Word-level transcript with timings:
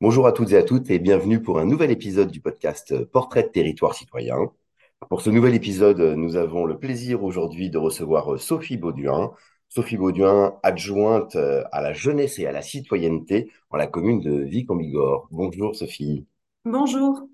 Bonjour 0.00 0.26
à 0.26 0.32
toutes 0.32 0.52
et 0.52 0.56
à 0.56 0.62
toutes 0.62 0.90
et 0.90 0.98
bienvenue 0.98 1.40
pour 1.40 1.58
un 1.58 1.64
nouvel 1.64 1.90
épisode 1.90 2.30
du 2.30 2.40
podcast 2.40 3.04
Portrait 3.04 3.44
de 3.44 3.48
territoire 3.48 3.94
citoyen. 3.94 4.52
Pour 5.08 5.22
ce 5.22 5.30
nouvel 5.30 5.54
épisode, 5.54 6.00
nous 6.00 6.36
avons 6.36 6.66
le 6.66 6.78
plaisir 6.78 7.24
aujourd'hui 7.24 7.70
de 7.70 7.78
recevoir 7.78 8.38
Sophie 8.38 8.76
Bauduin. 8.76 9.32
Sophie 9.68 9.96
Bauduin, 9.96 10.58
adjointe 10.62 11.36
à 11.36 11.80
la 11.80 11.92
jeunesse 11.92 12.38
et 12.38 12.46
à 12.46 12.52
la 12.52 12.62
citoyenneté 12.62 13.50
en 13.70 13.76
la 13.76 13.86
commune 13.86 14.20
de 14.20 14.42
Vic 14.42 14.70
en 14.70 14.76
Bigorre. 14.76 15.28
Bonjour 15.30 15.74
Sophie. 15.74 16.26
Bonjour. 16.64 17.26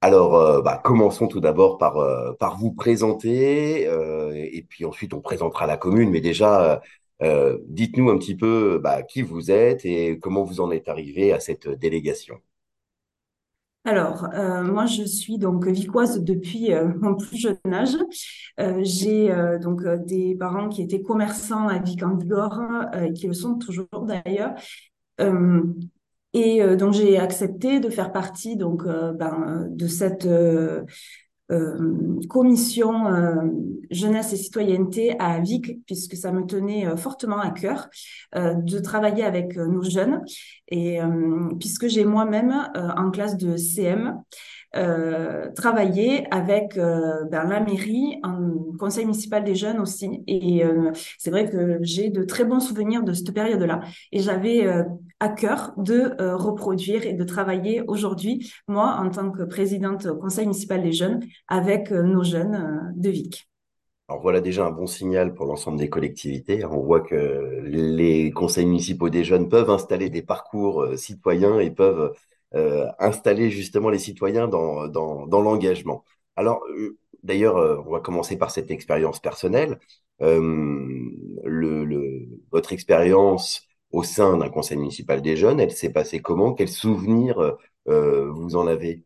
Alors, 0.00 0.36
euh, 0.36 0.62
bah, 0.62 0.80
commençons 0.82 1.26
tout 1.26 1.40
d'abord 1.40 1.76
par, 1.76 1.96
euh, 1.96 2.32
par 2.34 2.56
vous 2.56 2.72
présenter, 2.72 3.86
euh, 3.88 4.32
et 4.34 4.62
puis 4.62 4.84
ensuite 4.84 5.12
on 5.12 5.20
présentera 5.20 5.66
la 5.66 5.76
commune, 5.76 6.10
mais 6.10 6.20
déjà, 6.20 6.80
euh, 7.22 7.58
dites-nous 7.66 8.10
un 8.10 8.18
petit 8.18 8.36
peu 8.36 8.78
bah, 8.82 9.02
qui 9.02 9.22
vous 9.22 9.50
êtes 9.50 9.84
et 9.84 10.18
comment 10.18 10.44
vous 10.44 10.60
en 10.60 10.70
êtes 10.70 10.88
arrivé 10.88 11.32
à 11.32 11.40
cette 11.40 11.68
délégation. 11.68 12.36
Alors, 13.84 14.26
euh, 14.34 14.62
moi, 14.62 14.84
je 14.84 15.02
suis 15.04 15.38
donc 15.38 15.66
vicoise 15.66 16.22
depuis 16.22 16.74
euh, 16.74 16.88
mon 17.00 17.14
plus 17.14 17.38
jeune 17.38 17.56
âge. 17.72 17.96
Euh, 18.60 18.80
j'ai 18.82 19.30
euh, 19.30 19.58
donc 19.58 19.82
euh, 19.82 19.96
des 19.96 20.34
parents 20.34 20.68
qui 20.68 20.82
étaient 20.82 21.00
commerçants 21.00 21.68
à 21.68 21.78
Vic 21.78 22.02
en 22.02 22.14
Bigorre, 22.14 22.60
euh, 22.94 23.12
qui 23.12 23.26
le 23.26 23.32
sont 23.32 23.56
toujours 23.56 23.86
d'ailleurs. 24.02 24.54
Euh, 25.20 25.62
et 26.34 26.62
euh, 26.62 26.76
donc, 26.76 26.92
j'ai 26.92 27.18
accepté 27.18 27.80
de 27.80 27.88
faire 27.88 28.12
partie 28.12 28.56
donc 28.56 28.82
euh, 28.84 29.12
ben, 29.12 29.66
de 29.70 29.86
cette 29.86 30.26
euh, 30.26 30.82
euh, 30.82 30.84
commission 32.28 33.06
euh, 33.06 33.34
jeunesse 33.90 34.32
et 34.32 34.36
citoyenneté 34.36 35.16
à 35.18 35.40
Vic, 35.40 35.84
puisque 35.86 36.16
ça 36.16 36.32
me 36.32 36.44
tenait 36.44 36.86
euh, 36.86 36.96
fortement 36.96 37.38
à 37.38 37.50
cœur 37.50 37.88
euh, 38.36 38.54
de 38.54 38.78
travailler 38.78 39.24
avec 39.24 39.56
euh, 39.56 39.66
nos 39.66 39.82
jeunes. 39.82 40.22
Et 40.68 41.00
euh, 41.00 41.48
puisque 41.58 41.88
j'ai 41.88 42.04
moi-même 42.04 42.70
euh, 42.76 42.88
en 42.96 43.10
classe 43.10 43.36
de 43.36 43.56
CM 43.56 44.20
euh, 44.76 45.50
travaillé 45.52 46.26
avec 46.30 46.76
euh, 46.76 47.24
ben, 47.30 47.44
la 47.44 47.60
mairie, 47.60 48.18
un 48.22 48.52
conseil 48.78 49.06
municipal 49.06 49.42
des 49.42 49.54
jeunes 49.54 49.78
aussi. 49.78 50.22
Et 50.26 50.64
euh, 50.64 50.92
c'est 51.16 51.30
vrai 51.30 51.48
que 51.48 51.78
j'ai 51.80 52.10
de 52.10 52.22
très 52.24 52.44
bons 52.44 52.60
souvenirs 52.60 53.02
de 53.02 53.14
cette 53.14 53.32
période-là. 53.32 53.80
Et 54.12 54.20
j'avais 54.20 54.66
euh, 54.66 54.84
à 55.20 55.28
cœur 55.28 55.72
de 55.76 56.14
euh, 56.20 56.36
reproduire 56.36 57.06
et 57.06 57.12
de 57.12 57.24
travailler 57.24 57.82
aujourd'hui, 57.86 58.52
moi, 58.68 58.96
en 58.98 59.10
tant 59.10 59.30
que 59.30 59.42
présidente 59.42 60.06
au 60.06 60.16
conseil 60.16 60.46
municipal 60.46 60.82
des 60.82 60.92
jeunes, 60.92 61.24
avec 61.48 61.92
euh, 61.92 62.02
nos 62.02 62.22
jeunes 62.22 62.54
euh, 62.54 62.92
de 62.94 63.10
Vic. 63.10 63.48
Alors 64.08 64.22
voilà 64.22 64.40
déjà 64.40 64.64
un 64.64 64.70
bon 64.70 64.86
signal 64.86 65.34
pour 65.34 65.46
l'ensemble 65.46 65.78
des 65.78 65.90
collectivités. 65.90 66.64
On 66.64 66.80
voit 66.80 67.00
que 67.00 67.60
les 67.64 68.30
conseils 68.30 68.64
municipaux 68.64 69.10
des 69.10 69.22
jeunes 69.22 69.50
peuvent 69.50 69.68
installer 69.68 70.08
des 70.08 70.22
parcours 70.22 70.86
citoyens 70.96 71.60
et 71.60 71.70
peuvent 71.70 72.14
installer 72.98 73.50
justement 73.50 73.90
les 73.90 73.98
citoyens 73.98 74.48
dans, 74.48 74.88
dans, 74.88 75.42
l'engagement. 75.42 76.04
Alors 76.36 76.62
d'ailleurs, 77.22 77.84
on 77.86 77.90
va 77.90 78.00
commencer 78.00 78.38
par 78.38 78.50
cette 78.50 78.70
expérience 78.70 79.20
personnelle. 79.20 79.78
Le, 80.20 81.84
le, 81.84 82.28
votre 82.50 82.72
expérience 82.72 83.67
au 83.92 84.02
sein 84.02 84.36
d'un 84.38 84.48
conseil 84.50 84.78
municipal 84.78 85.22
des 85.22 85.36
jeunes, 85.36 85.60
elle 85.60 85.72
s'est 85.72 85.92
passée 85.92 86.20
comment? 86.20 86.54
Quels 86.54 86.68
souvenirs 86.68 87.56
euh, 87.88 88.30
vous 88.32 88.56
en 88.56 88.66
avez? 88.66 89.04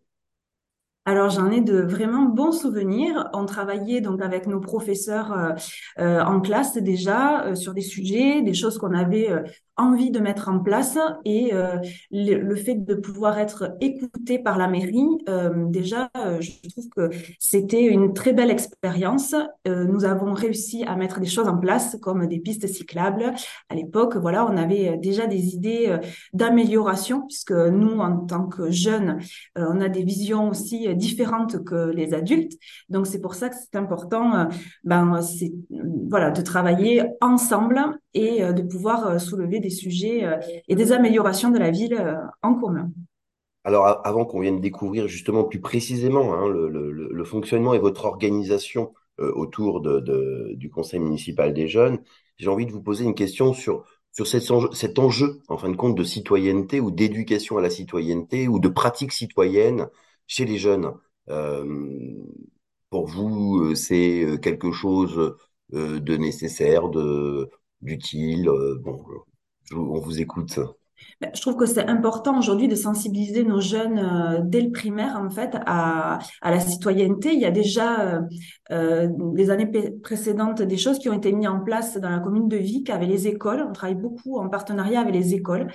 Alors, 1.04 1.30
j'en 1.30 1.50
ai 1.50 1.60
de 1.60 1.80
vraiment 1.82 2.26
bons 2.26 2.52
souvenirs. 2.52 3.28
On 3.32 3.44
travaillait 3.44 4.00
donc 4.00 4.22
avec 4.22 4.46
nos 4.46 4.60
professeurs 4.60 5.32
euh, 5.32 5.50
euh, 5.98 6.22
en 6.22 6.40
classe 6.40 6.76
déjà 6.76 7.44
euh, 7.46 7.54
sur 7.56 7.74
des 7.74 7.80
sujets, 7.82 8.40
des 8.42 8.54
choses 8.54 8.78
qu'on 8.78 8.94
avait 8.94 9.28
euh, 9.30 9.42
envie 9.76 10.10
de 10.10 10.20
mettre 10.20 10.48
en 10.48 10.58
place 10.58 10.98
et 11.24 11.54
euh, 11.54 11.76
le, 12.10 12.54
fait 12.54 12.74
de 12.74 12.94
pouvoir 12.94 13.38
être 13.38 13.74
écouté 13.80 14.38
par 14.38 14.58
la 14.58 14.68
mairie, 14.68 15.06
euh, 15.28 15.66
déjà, 15.68 16.10
euh, 16.16 16.40
je 16.40 16.50
trouve 16.68 16.88
que 16.90 17.10
c'était 17.38 17.86
une 17.86 18.12
très 18.12 18.32
belle 18.32 18.50
expérience. 18.50 19.34
Nous 19.66 20.04
avons 20.04 20.34
réussi 20.34 20.84
à 20.84 20.96
mettre 20.96 21.20
des 21.20 21.26
choses 21.26 21.48
en 21.48 21.56
place 21.56 21.96
comme 22.00 22.26
des 22.26 22.38
pistes 22.38 22.66
cyclables. 22.66 23.32
À 23.68 23.74
l'époque, 23.74 24.16
voilà, 24.16 24.46
on 24.46 24.56
avait 24.56 24.96
déjà 24.98 25.26
des 25.26 25.54
idées 25.54 25.96
d'amélioration 26.32 27.22
puisque 27.26 27.52
nous, 27.52 27.98
en 27.98 28.18
tant 28.26 28.46
que 28.46 28.70
jeunes, 28.70 29.18
on 29.56 29.80
a 29.80 29.88
des 29.88 30.02
visions 30.02 30.50
aussi 30.50 30.94
différentes 30.94 31.64
que 31.64 31.90
les 31.90 32.14
adultes. 32.14 32.52
Donc, 32.88 33.06
c'est 33.06 33.20
pour 33.20 33.34
ça 33.34 33.48
que 33.48 33.56
c'est 33.56 33.78
important, 33.78 34.48
ben, 34.84 35.22
c'est, 35.22 35.52
voilà, 36.08 36.30
de 36.30 36.42
travailler 36.42 37.04
ensemble 37.20 37.98
et 38.14 38.40
de 38.52 38.62
pouvoir 38.62 39.20
soulever 39.20 39.60
des 39.62 39.70
sujets 39.70 40.24
euh, 40.24 40.38
et 40.68 40.74
des 40.74 40.92
améliorations 40.92 41.50
de 41.50 41.58
la 41.58 41.70
ville 41.70 41.94
euh, 41.94 42.16
en 42.42 42.54
commun. 42.54 42.90
Alors, 43.64 44.00
avant 44.04 44.26
qu'on 44.26 44.40
vienne 44.40 44.60
découvrir 44.60 45.08
justement 45.08 45.44
plus 45.44 45.60
précisément 45.60 46.34
hein, 46.34 46.48
le, 46.48 47.24
fonctionnement 47.24 47.74
et 47.74 47.78
votre 47.78 48.04
organisation 48.04 48.92
euh, 49.20 49.32
autour 49.34 49.80
du 49.80 50.68
conseil 50.68 50.98
municipal 50.98 51.54
des 51.54 51.68
jeunes, 51.68 52.00
j'ai 52.38 52.48
envie 52.48 52.66
de 52.66 52.72
vous 52.72 52.82
poser 52.82 53.04
une 53.04 53.14
question 53.14 53.54
sur, 53.54 53.84
sur 54.10 54.26
cet 54.26 54.50
enjeu, 54.50 54.68
cet 54.72 54.98
enjeu, 54.98 55.40
en 55.48 55.56
fin 55.56 55.70
de 55.70 55.76
compte, 55.76 55.96
de 55.96 56.02
citoyenneté 56.02 56.80
ou 56.80 56.90
d'éducation 56.90 57.56
à 57.56 57.62
la 57.62 57.70
citoyenneté 57.70 58.48
ou 58.48 58.58
de 58.58 58.68
pratique 58.68 59.12
citoyenne 59.12 59.88
chez 60.26 60.44
les 60.44 60.58
jeunes. 60.58 60.92
Pour 62.90 63.06
vous, 63.06 63.74
c'est 63.76 64.38
quelque 64.42 64.72
chose 64.72 65.36
de 65.70 66.16
nécessaire, 66.16 66.88
de 66.88 67.48
d'utile. 67.80 68.50
bon, 68.80 69.04
on 69.72 69.98
vous 70.00 70.20
écoute. 70.20 70.58
Ben, 71.20 71.30
Je 71.34 71.40
trouve 71.40 71.56
que 71.56 71.66
c'est 71.66 71.86
important 71.86 72.38
aujourd'hui 72.38 72.68
de 72.68 72.74
sensibiliser 72.74 73.44
nos 73.44 73.60
jeunes 73.60 73.98
euh, 73.98 74.40
dès 74.42 74.60
le 74.60 74.70
primaire 74.70 75.16
en 75.16 75.30
fait 75.30 75.56
à, 75.66 76.18
la 76.42 76.60
citoyenneté. 76.60 77.32
Il 77.32 77.40
y 77.40 77.44
a 77.44 77.50
déjà 77.50 78.00
euh, 78.00 78.20
euh, 78.72 79.08
les 79.34 79.50
années 79.50 79.70
précédentes 80.02 80.62
des 80.62 80.76
choses 80.76 80.98
qui 80.98 81.08
ont 81.08 81.12
été 81.12 81.32
mises 81.32 81.48
en 81.48 81.60
place 81.60 81.96
dans 81.98 82.10
la 82.10 82.18
commune 82.18 82.48
de 82.48 82.56
Vic 82.56 82.90
avec 82.90 83.08
les 83.08 83.28
écoles. 83.28 83.64
On 83.68 83.72
travaille 83.72 83.96
beaucoup 83.96 84.38
en 84.38 84.48
partenariat 84.48 85.00
avec 85.00 85.14
les 85.14 85.34
écoles 85.34 85.68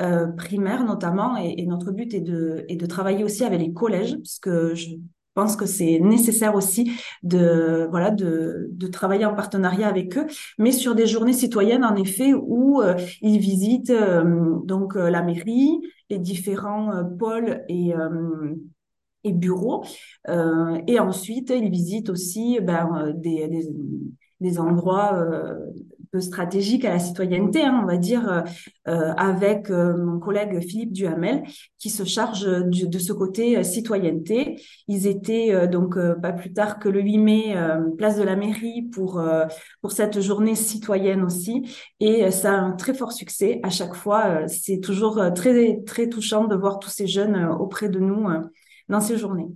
euh, 0.00 0.28
primaires 0.28 0.84
notamment 0.84 1.36
et, 1.36 1.54
et 1.58 1.66
notre 1.66 1.90
but 1.92 2.14
est 2.14 2.20
de, 2.20 2.64
est 2.68 2.76
de 2.76 2.86
travailler 2.86 3.24
aussi 3.24 3.44
avec 3.44 3.60
les 3.60 3.72
collèges 3.72 4.16
puisque 4.16 4.74
je 4.74 4.90
pense 5.34 5.56
que 5.56 5.66
c'est 5.66 5.98
nécessaire 5.98 6.54
aussi 6.54 6.92
de 7.22 7.86
voilà 7.90 8.10
de, 8.10 8.68
de 8.70 8.86
travailler 8.86 9.24
en 9.24 9.34
partenariat 9.34 9.88
avec 9.88 10.16
eux, 10.18 10.26
mais 10.58 10.72
sur 10.72 10.94
des 10.94 11.06
journées 11.06 11.32
citoyennes 11.32 11.84
en 11.84 11.96
effet 11.96 12.32
où 12.34 12.80
euh, 12.82 12.94
ils 13.20 13.38
visitent 13.38 13.90
euh, 13.90 14.56
donc 14.64 14.96
euh, 14.96 15.10
la 15.10 15.22
mairie, 15.22 15.80
les 16.10 16.18
différents 16.18 17.04
pôles 17.18 17.62
et, 17.68 17.92
et 19.24 19.32
bureaux. 19.32 19.84
Et 20.86 21.00
ensuite, 21.00 21.50
ils 21.50 21.70
visitent 21.70 22.10
aussi 22.10 22.58
ben, 22.60 23.14
des, 23.16 23.48
des, 23.48 23.68
des 24.40 24.58
endroits 24.58 25.26
peu 26.12 26.20
stratégiques 26.20 26.84
à 26.84 26.90
la 26.90 26.98
citoyenneté, 26.98 27.62
hein, 27.62 27.80
on 27.82 27.86
va 27.86 27.96
dire, 27.96 28.30
euh, 28.30 28.42
euh, 28.88 29.12
avec 29.16 29.70
euh, 29.70 29.96
mon 29.96 30.20
collègue 30.20 30.60
Philippe 30.60 30.92
Duhamel, 30.92 31.42
qui 31.78 31.88
se 31.88 32.04
charge 32.04 32.42
de 32.42 32.98
ce 32.98 33.12
côté 33.12 33.64
citoyenneté. 33.64 34.60
Ils 34.88 35.06
étaient 35.06 35.66
donc 35.68 35.98
pas 36.20 36.32
plus 36.32 36.52
tard 36.52 36.78
que 36.78 36.88
le 36.88 37.00
8 37.00 37.18
mai, 37.18 37.56
place 37.96 38.16
de 38.16 38.22
la 38.22 38.36
mairie, 38.36 38.82
pour, 38.92 39.20
pour 39.80 39.92
cette 39.92 40.20
journée 40.20 40.54
citoyenne 40.54 41.22
aussi. 41.24 41.62
Et 41.98 42.30
ça 42.30 42.52
a 42.52 42.56
un 42.56 42.72
très 42.72 42.94
fort 42.94 43.12
succès. 43.12 43.60
À 43.62 43.70
chaque 43.70 43.94
fois, 43.94 44.46
c'est 44.46 44.80
toujours 44.80 45.20
très, 45.34 45.80
très 45.86 46.08
touchant 46.08 46.46
de 46.46 46.54
voir 46.54 46.78
tous 46.78 46.90
ces 46.90 47.06
jeunes 47.06 47.46
auprès 47.58 47.88
de 47.88 47.98
nous 47.98 48.28
dans 48.88 49.00
ces 49.00 49.16
journées. 49.16 49.48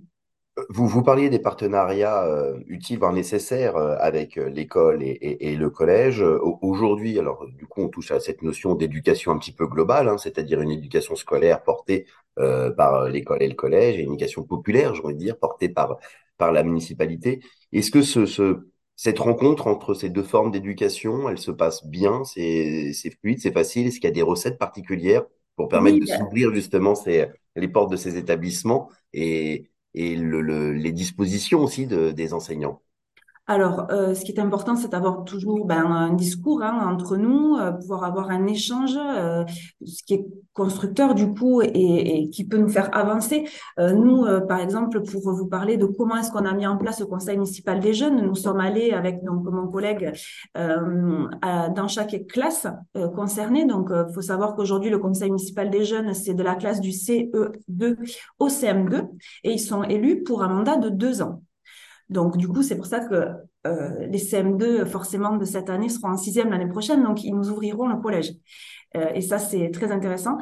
Vous, 0.69 0.87
vous 0.87 1.03
parliez 1.03 1.29
des 1.29 1.37
partenariats 1.39 2.23
euh, 2.25 2.57
utiles, 2.67 2.97
voire 2.97 3.13
nécessaires 3.13 3.75
euh, 3.77 3.95
avec 3.99 4.37
euh, 4.39 4.49
l'école 4.49 5.03
et, 5.03 5.07
et- 5.09 5.51
et 5.51 5.55
le 5.55 5.69
collège. 5.69 6.21
Euh, 6.21 6.39
au- 6.41 6.57
Aujourd'hui, 6.63 7.19
alors 7.19 7.45
du 7.47 7.67
coup, 7.67 7.81
on 7.83 7.89
touche 7.89 8.09
à 8.11 8.19
cette 8.19 8.41
notion 8.41 8.73
d'éducation 8.73 9.31
un 9.31 9.37
petit 9.37 9.51
peu 9.51 9.67
globale, 9.67 10.09
hein, 10.09 10.17
c'est-à-dire 10.17 10.59
une 10.61 10.71
éducation 10.71 11.15
scolaire 11.15 11.61
portée 11.63 12.07
euh, 12.39 12.71
par 12.71 13.07
l'école 13.07 13.43
et 13.43 13.47
le 13.47 13.53
collège, 13.55 13.97
et 13.99 14.01
une 14.01 14.13
éducation 14.13 14.43
populaire, 14.43 14.95
j'ai 14.95 15.03
envie 15.03 15.13
de 15.13 15.19
dire, 15.19 15.37
portée 15.37 15.69
par, 15.69 15.97
par 16.37 16.51
la 16.51 16.63
municipalité. 16.63 17.39
Est-ce 17.71 17.91
que 17.91 18.01
ce, 18.01 18.25
ce, 18.25 18.67
cette 18.95 19.19
rencontre 19.19 19.67
entre 19.67 19.93
ces 19.93 20.09
deux 20.09 20.23
formes 20.23 20.49
d'éducation, 20.51 21.29
elle 21.29 21.37
se 21.37 21.51
passe 21.51 21.85
bien, 21.85 22.23
c'est, 22.23 22.93
c'est 22.93 23.11
fluide, 23.19 23.39
c'est 23.41 23.51
facile? 23.53 23.87
Est-ce 23.87 23.95
qu'il 23.99 24.05
y 24.05 24.07
a 24.07 24.11
des 24.11 24.21
recettes 24.23 24.57
particulières 24.57 25.23
pour 25.55 25.67
permettre 25.69 25.99
Oui, 25.99 26.01
de 26.01 26.05
s'ouvrir 26.07 26.51
justement 26.53 26.95
ces, 26.95 27.27
les 27.55 27.67
portes 27.67 27.91
de 27.91 27.95
ces 27.97 28.17
établissements? 28.17 28.89
Et 29.13 29.69
et 29.97 30.15
le, 30.15 30.41
le- 30.41 30.73
les 30.73 30.91
dispositions 30.91 31.61
aussi 31.63 31.87
de, 31.87 32.11
des 32.11 32.33
enseignants. 32.33 32.81
Alors, 33.49 33.87
euh, 33.91 34.13
ce 34.13 34.25
qui 34.25 34.33
est 34.33 34.39
important, 34.41 34.75
c'est 34.75 34.89
d'avoir 34.89 35.23
toujours 35.23 35.65
ben, 35.65 35.85
un 35.85 36.13
discours 36.13 36.61
hein, 36.63 36.85
entre 36.85 37.15
nous, 37.15 37.55
euh, 37.55 37.71
pouvoir 37.71 38.03
avoir 38.03 38.29
un 38.29 38.45
échange, 38.45 38.97
euh, 38.97 39.45
ce 39.85 40.03
qui 40.03 40.15
est 40.15 40.25
constructeur 40.51 41.15
du 41.15 41.33
coup 41.33 41.61
et, 41.61 42.29
qui 42.29 42.43
peut 42.43 42.57
nous 42.57 42.67
faire 42.67 42.89
avancer. 42.97 43.47
Nous, 43.77 44.25
par 44.47 44.59
exemple, 44.59 45.03
pour 45.03 45.31
vous 45.31 45.45
parler 45.45 45.77
de 45.77 45.85
comment 45.85 46.17
est-ce 46.17 46.31
qu'on 46.31 46.45
a 46.45 46.53
mis 46.53 46.65
en 46.65 46.77
place 46.77 46.99
le 46.99 47.05
Conseil 47.05 47.37
municipal 47.37 47.79
des 47.79 47.93
jeunes, 47.93 48.25
nous 48.25 48.33
sommes 48.33 48.59
allés 48.59 48.91
avec 48.91 49.23
donc 49.23 49.43
mon 49.43 49.67
collègue 49.67 50.13
dans 50.55 51.87
chaque 51.87 52.25
classe 52.27 52.65
concernée. 53.15 53.65
Donc, 53.65 53.89
il 53.91 54.11
faut 54.15 54.21
savoir 54.21 54.55
qu'aujourd'hui, 54.55 54.89
le 54.89 54.97
Conseil 54.97 55.29
municipal 55.29 55.69
des 55.69 55.85
jeunes, 55.85 56.15
c'est 56.15 56.33
de 56.33 56.41
la 56.41 56.55
classe 56.55 56.81
du 56.81 56.89
CE2 56.89 57.95
au 58.39 58.47
CM2 58.47 59.07
et 59.43 59.51
ils 59.51 59.59
sont 59.59 59.83
élus 59.83 60.23
pour 60.23 60.41
un 60.41 60.49
mandat 60.49 60.77
de 60.77 60.89
deux 60.89 61.21
ans. 61.21 61.43
Donc, 62.09 62.37
du 62.37 62.47
coup, 62.47 62.63
c'est 62.63 62.77
pour 62.77 62.85
ça 62.85 63.01
que 63.01 63.27
euh, 63.67 64.07
les 64.07 64.19
CM2, 64.19 64.85
forcément, 64.85 65.35
de 65.35 65.45
cette 65.45 65.69
année 65.69 65.89
seront 65.89 66.09
en 66.09 66.17
sixième 66.17 66.49
l'année 66.49 66.67
prochaine. 66.69 67.03
Donc, 67.03 67.23
ils 67.23 67.33
nous 67.35 67.49
ouvriront 67.49 67.87
le 67.87 67.97
collège. 67.97 68.33
Euh, 68.95 69.09
et 69.13 69.21
ça, 69.21 69.39
c'est 69.39 69.69
très 69.71 69.91
intéressant. 69.91 70.37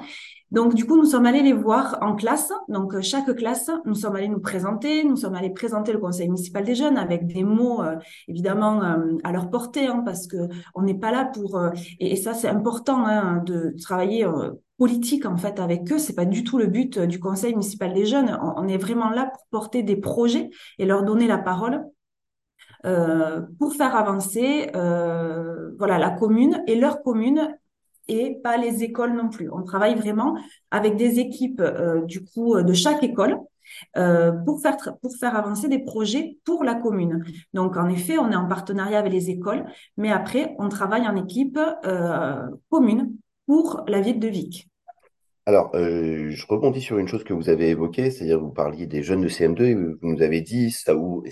Donc, 0.51 0.75
du 0.75 0.85
coup, 0.85 0.95
nous 0.95 1.05
sommes 1.05 1.25
allés 1.25 1.41
les 1.41 1.53
voir 1.53 1.97
en 2.01 2.15
classe. 2.15 2.53
Donc, 2.69 2.93
euh, 2.93 3.01
chaque 3.01 3.35
classe, 3.35 3.71
nous 3.85 3.95
sommes 3.95 4.15
allés 4.15 4.27
nous 4.27 4.39
présenter. 4.39 5.03
Nous 5.03 5.15
sommes 5.15 5.33
allés 5.33 5.49
présenter 5.49 5.91
le 5.91 5.97
conseil 5.97 6.27
municipal 6.27 6.63
des 6.63 6.75
jeunes 6.75 6.97
avec 6.97 7.25
des 7.25 7.43
mots, 7.43 7.81
euh, 7.81 7.95
évidemment, 8.27 8.83
euh, 8.83 9.17
à 9.23 9.31
leur 9.31 9.49
portée, 9.49 9.87
hein, 9.87 10.03
parce 10.05 10.27
que 10.27 10.37
on 10.75 10.83
n'est 10.83 10.99
pas 10.99 11.11
là 11.11 11.25
pour... 11.25 11.57
euh, 11.57 11.71
et, 11.99 12.11
et 12.13 12.15
ça, 12.15 12.35
c'est 12.35 12.47
important 12.47 13.05
hein, 13.07 13.41
de 13.43 13.73
travailler 13.81 14.27
politique, 14.77 15.25
en 15.25 15.37
fait, 15.37 15.59
avec 15.59 15.91
eux. 15.91 15.97
C'est 15.97 16.15
pas 16.15 16.25
du 16.25 16.43
tout 16.43 16.57
le 16.57 16.67
but 16.67 16.97
euh, 16.97 17.05
du 17.05 17.19
conseil 17.19 17.51
municipal 17.51 17.93
des 17.93 18.05
jeunes. 18.05 18.37
On, 18.41 18.67
est 18.67 18.77
vraiment 18.77 19.09
là 19.09 19.31
pour 19.33 19.45
porter 19.49 19.83
des 19.83 19.95
projets 19.95 20.49
et 20.77 20.85
leur 20.85 21.03
donner 21.03 21.27
la 21.27 21.37
parole 21.37 21.83
euh, 22.85 23.41
pour 23.59 23.73
faire 23.73 23.95
avancer 23.95 24.69
euh, 24.75 25.71
voilà, 25.77 25.97
la 25.97 26.11
commune 26.11 26.63
et 26.67 26.75
leur 26.75 27.01
commune 27.01 27.57
et 28.07 28.39
pas 28.43 28.57
les 28.57 28.83
écoles 28.83 29.13
non 29.13 29.29
plus. 29.29 29.49
On 29.51 29.63
travaille 29.63 29.95
vraiment 29.95 30.37
avec 30.69 30.95
des 30.95 31.19
équipes 31.19 31.63
du 32.05 32.23
coup 32.23 32.61
de 32.61 32.73
chaque 32.73 33.01
école 33.03 33.39
pour 34.45 34.61
faire 34.61 34.77
pour 35.01 35.15
faire 35.19 35.35
avancer 35.35 35.67
des 35.69 35.79
projets 35.79 36.37
pour 36.45 36.63
la 36.63 36.75
commune. 36.75 37.25
Donc 37.55 37.77
en 37.77 37.89
effet, 37.89 38.19
on 38.19 38.29
est 38.29 38.35
en 38.35 38.47
partenariat 38.47 38.99
avec 38.99 39.11
les 39.11 39.31
écoles, 39.31 39.65
mais 39.97 40.11
après 40.11 40.55
on 40.59 40.69
travaille 40.69 41.07
en 41.07 41.15
équipe 41.15 41.59
commune 42.69 43.17
pour 43.45 43.83
la 43.87 44.01
ville 44.01 44.19
de 44.19 44.27
Vic. 44.27 44.67
Alors, 45.45 45.71
euh, 45.75 46.31
je 46.31 46.45
rebondis 46.47 46.81
sur 46.81 46.97
une 46.97 47.07
chose 47.07 47.23
que 47.23 47.33
vous 47.33 47.49
avez 47.49 47.69
évoquée, 47.69 48.09
c'est-à-dire 48.09 48.39
vous 48.39 48.51
parliez 48.51 48.87
des 48.87 49.03
jeunes 49.03 49.21
de 49.21 49.29
CM2 49.29 49.63
et 49.63 49.75
vous 49.75 49.97
nous 50.01 50.21
avez 50.21 50.41
dit 50.41 50.71
ça 50.71 50.95
où 50.95 51.23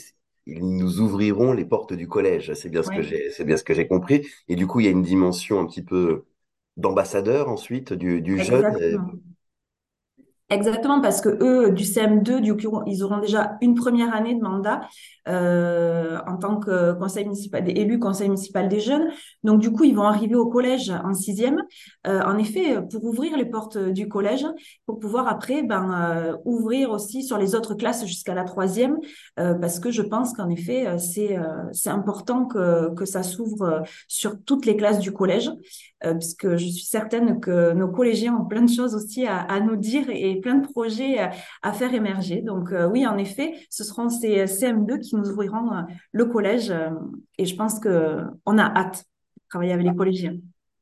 ils 0.45 0.77
nous 0.77 0.99
ouvriront 0.99 1.53
les 1.53 1.65
portes 1.65 1.93
du 1.93 2.07
collège. 2.07 2.53
C'est 2.53 2.69
bien 2.69 2.83
ce 2.83 2.91
que 2.91 3.01
j'ai, 3.01 3.31
c'est 3.31 3.43
bien 3.43 3.57
ce 3.57 3.63
que 3.63 3.73
j'ai 3.73 3.87
compris. 3.87 4.27
Et 4.47 4.55
du 4.55 4.67
coup, 4.67 4.79
il 4.79 4.85
y 4.85 4.87
a 4.87 4.91
une 4.91 5.01
dimension 5.01 5.59
un 5.59 5.65
petit 5.65 5.81
peu 5.83 6.25
d'ambassadeur 6.77 7.49
ensuite 7.49 7.93
du, 7.93 8.21
du 8.21 8.39
jeune. 8.39 8.99
Exactement. 10.49 11.01
Parce 11.01 11.21
que 11.21 11.29
eux, 11.29 11.71
du 11.71 11.83
CM2, 11.83 12.39
du 12.39 12.55
coup, 12.55 12.81
ils 12.85 13.03
auront 13.03 13.19
déjà 13.19 13.57
une 13.61 13.75
première 13.75 14.13
année 14.13 14.35
de 14.35 14.41
mandat 14.41 14.81
euh, 15.29 16.19
en 16.27 16.37
tant 16.37 16.59
que 16.59 16.93
conseil 16.93 17.23
municipal, 17.23 17.63
élu 17.67 17.97
conseil 17.97 18.27
municipal 18.27 18.67
des 18.67 18.81
jeunes. 18.81 19.07
Donc, 19.43 19.61
du 19.61 19.71
coup, 19.71 19.85
ils 19.85 19.95
vont 19.95 20.03
arriver 20.03 20.35
au 20.35 20.47
collège 20.47 20.91
en 21.03 21.13
sixième. 21.13 21.61
Euh, 22.07 22.21
en 22.23 22.37
effet, 22.37 22.77
pour 22.91 23.03
ouvrir 23.05 23.37
les 23.37 23.45
portes 23.45 23.77
du 23.77 24.07
collège, 24.09 24.45
pour 24.85 24.99
pouvoir 24.99 25.27
après 25.27 25.63
ben, 25.63 25.91
euh, 25.93 26.37
ouvrir 26.43 26.91
aussi 26.91 27.23
sur 27.23 27.37
les 27.37 27.55
autres 27.55 27.73
classes 27.73 28.05
jusqu'à 28.05 28.35
la 28.35 28.43
troisième, 28.43 28.97
parce 29.35 29.79
que 29.79 29.91
je 29.91 30.01
pense 30.01 30.33
qu'en 30.33 30.49
effet, 30.49 30.97
c'est 30.99 31.89
important 31.89 32.45
que, 32.45 32.93
que 32.93 33.05
ça 33.05 33.23
s'ouvre 33.23 33.83
sur 34.07 34.35
toutes 34.43 34.65
les 34.65 34.75
classes 34.75 34.99
du 34.99 35.11
collège 35.11 35.49
puisque 36.19 36.57
je 36.57 36.65
suis 36.65 36.85
certaine 36.85 37.39
que 37.39 37.71
nos 37.71 37.87
collégiens 37.87 38.35
ont 38.35 38.45
plein 38.45 38.61
de 38.61 38.69
choses 38.69 38.93
aussi 38.93 39.25
à, 39.25 39.39
à 39.39 39.61
nous 39.61 39.77
dire 39.77 40.09
et 40.09 40.32
plein 40.35 40.55
de 40.55 40.67
projets 40.67 41.19
à, 41.61 41.73
faire 41.73 41.93
émerger. 41.93 42.41
Donc 42.41 42.71
euh, 42.71 42.87
oui, 42.87 43.05
en 43.05 43.17
effet, 43.17 43.53
ce 43.69 43.83
seront 43.83 44.09
ces 44.09 44.45
CM2 44.45 44.99
qui 44.99 45.15
nous 45.15 45.29
ouvriront 45.29 45.73
euh, 45.73 45.81
le 46.11 46.25
collège 46.25 46.71
euh, 46.71 46.89
et 47.37 47.45
je 47.45 47.55
pense 47.55 47.79
que 47.79 48.21
on 48.45 48.57
a 48.57 48.65
hâte 48.65 48.99
de 49.37 49.41
travailler 49.49 49.73
avec 49.73 49.85
les 49.85 49.95
collégiens. 49.95 50.35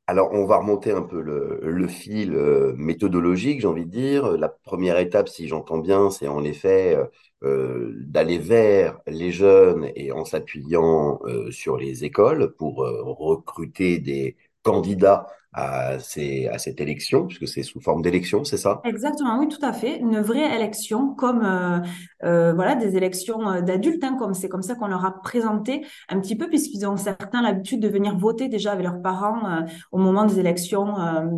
Alors, 0.07 0.33
on 0.33 0.45
va 0.45 0.57
remonter 0.57 0.91
un 0.91 1.03
peu 1.03 1.21
le, 1.21 1.87
fil 1.87 2.33
euh, 2.35 2.73
méthodologique, 2.75 3.61
j'ai 3.61 3.67
envie 3.67 3.85
de 3.85 3.91
dire. 3.91 4.37
La 4.37 4.49
première 4.49 4.97
étape, 4.97 5.29
si 5.29 5.47
j'entends 5.47 5.77
bien, 5.77 6.09
c'est 6.09 6.27
en 6.27 6.43
effet 6.43 6.95
euh, 6.97 7.05
euh, 7.43 7.93
d'aller 7.95 8.37
vers 8.37 8.99
les 9.07 9.31
jeunes 9.31 9.89
et 9.95 10.11
en 10.11 10.25
s'appuyant 10.25 11.19
euh, 11.23 11.49
sur 11.49 11.77
les 11.77 12.03
écoles 12.03 12.53
pour 12.57 12.83
euh, 12.83 13.01
recruter 13.03 13.99
des 13.99 14.35
candidats 14.63 15.27
à 15.53 15.99
cette 15.99 16.79
élection, 16.79 17.27
puisque 17.27 17.47
c'est 17.47 17.63
sous 17.63 17.81
forme 17.81 18.01
d'élection, 18.01 18.43
c'est 18.43 18.57
ça? 18.57 18.81
Exactement, 18.85 19.37
oui, 19.39 19.49
tout 19.49 19.63
à 19.63 19.73
fait. 19.73 19.97
Une 19.97 20.19
vraie 20.21 20.55
élection, 20.55 21.13
comme 21.13 21.43
euh, 21.43 21.79
euh, 22.23 22.53
voilà 22.53 22.75
des 22.75 22.95
élections 22.95 23.49
euh, 23.49 23.61
d'adultes, 23.61 24.03
hein, 24.03 24.15
comme 24.17 24.33
c'est 24.33 24.47
comme 24.47 24.61
ça 24.61 24.75
qu'on 24.75 24.87
leur 24.87 25.03
a 25.03 25.21
présenté 25.21 25.85
un 26.09 26.19
petit 26.19 26.37
peu, 26.37 26.47
puisqu'ils 26.47 26.87
ont 26.87 26.95
certains 26.95 27.41
l'habitude 27.41 27.81
de 27.81 27.89
venir 27.89 28.17
voter 28.17 28.47
déjà 28.47 28.71
avec 28.71 28.85
leurs 28.85 29.01
parents 29.01 29.65
au 29.91 29.97
moment 29.97 30.25
des 30.25 30.39
élections 30.39 30.95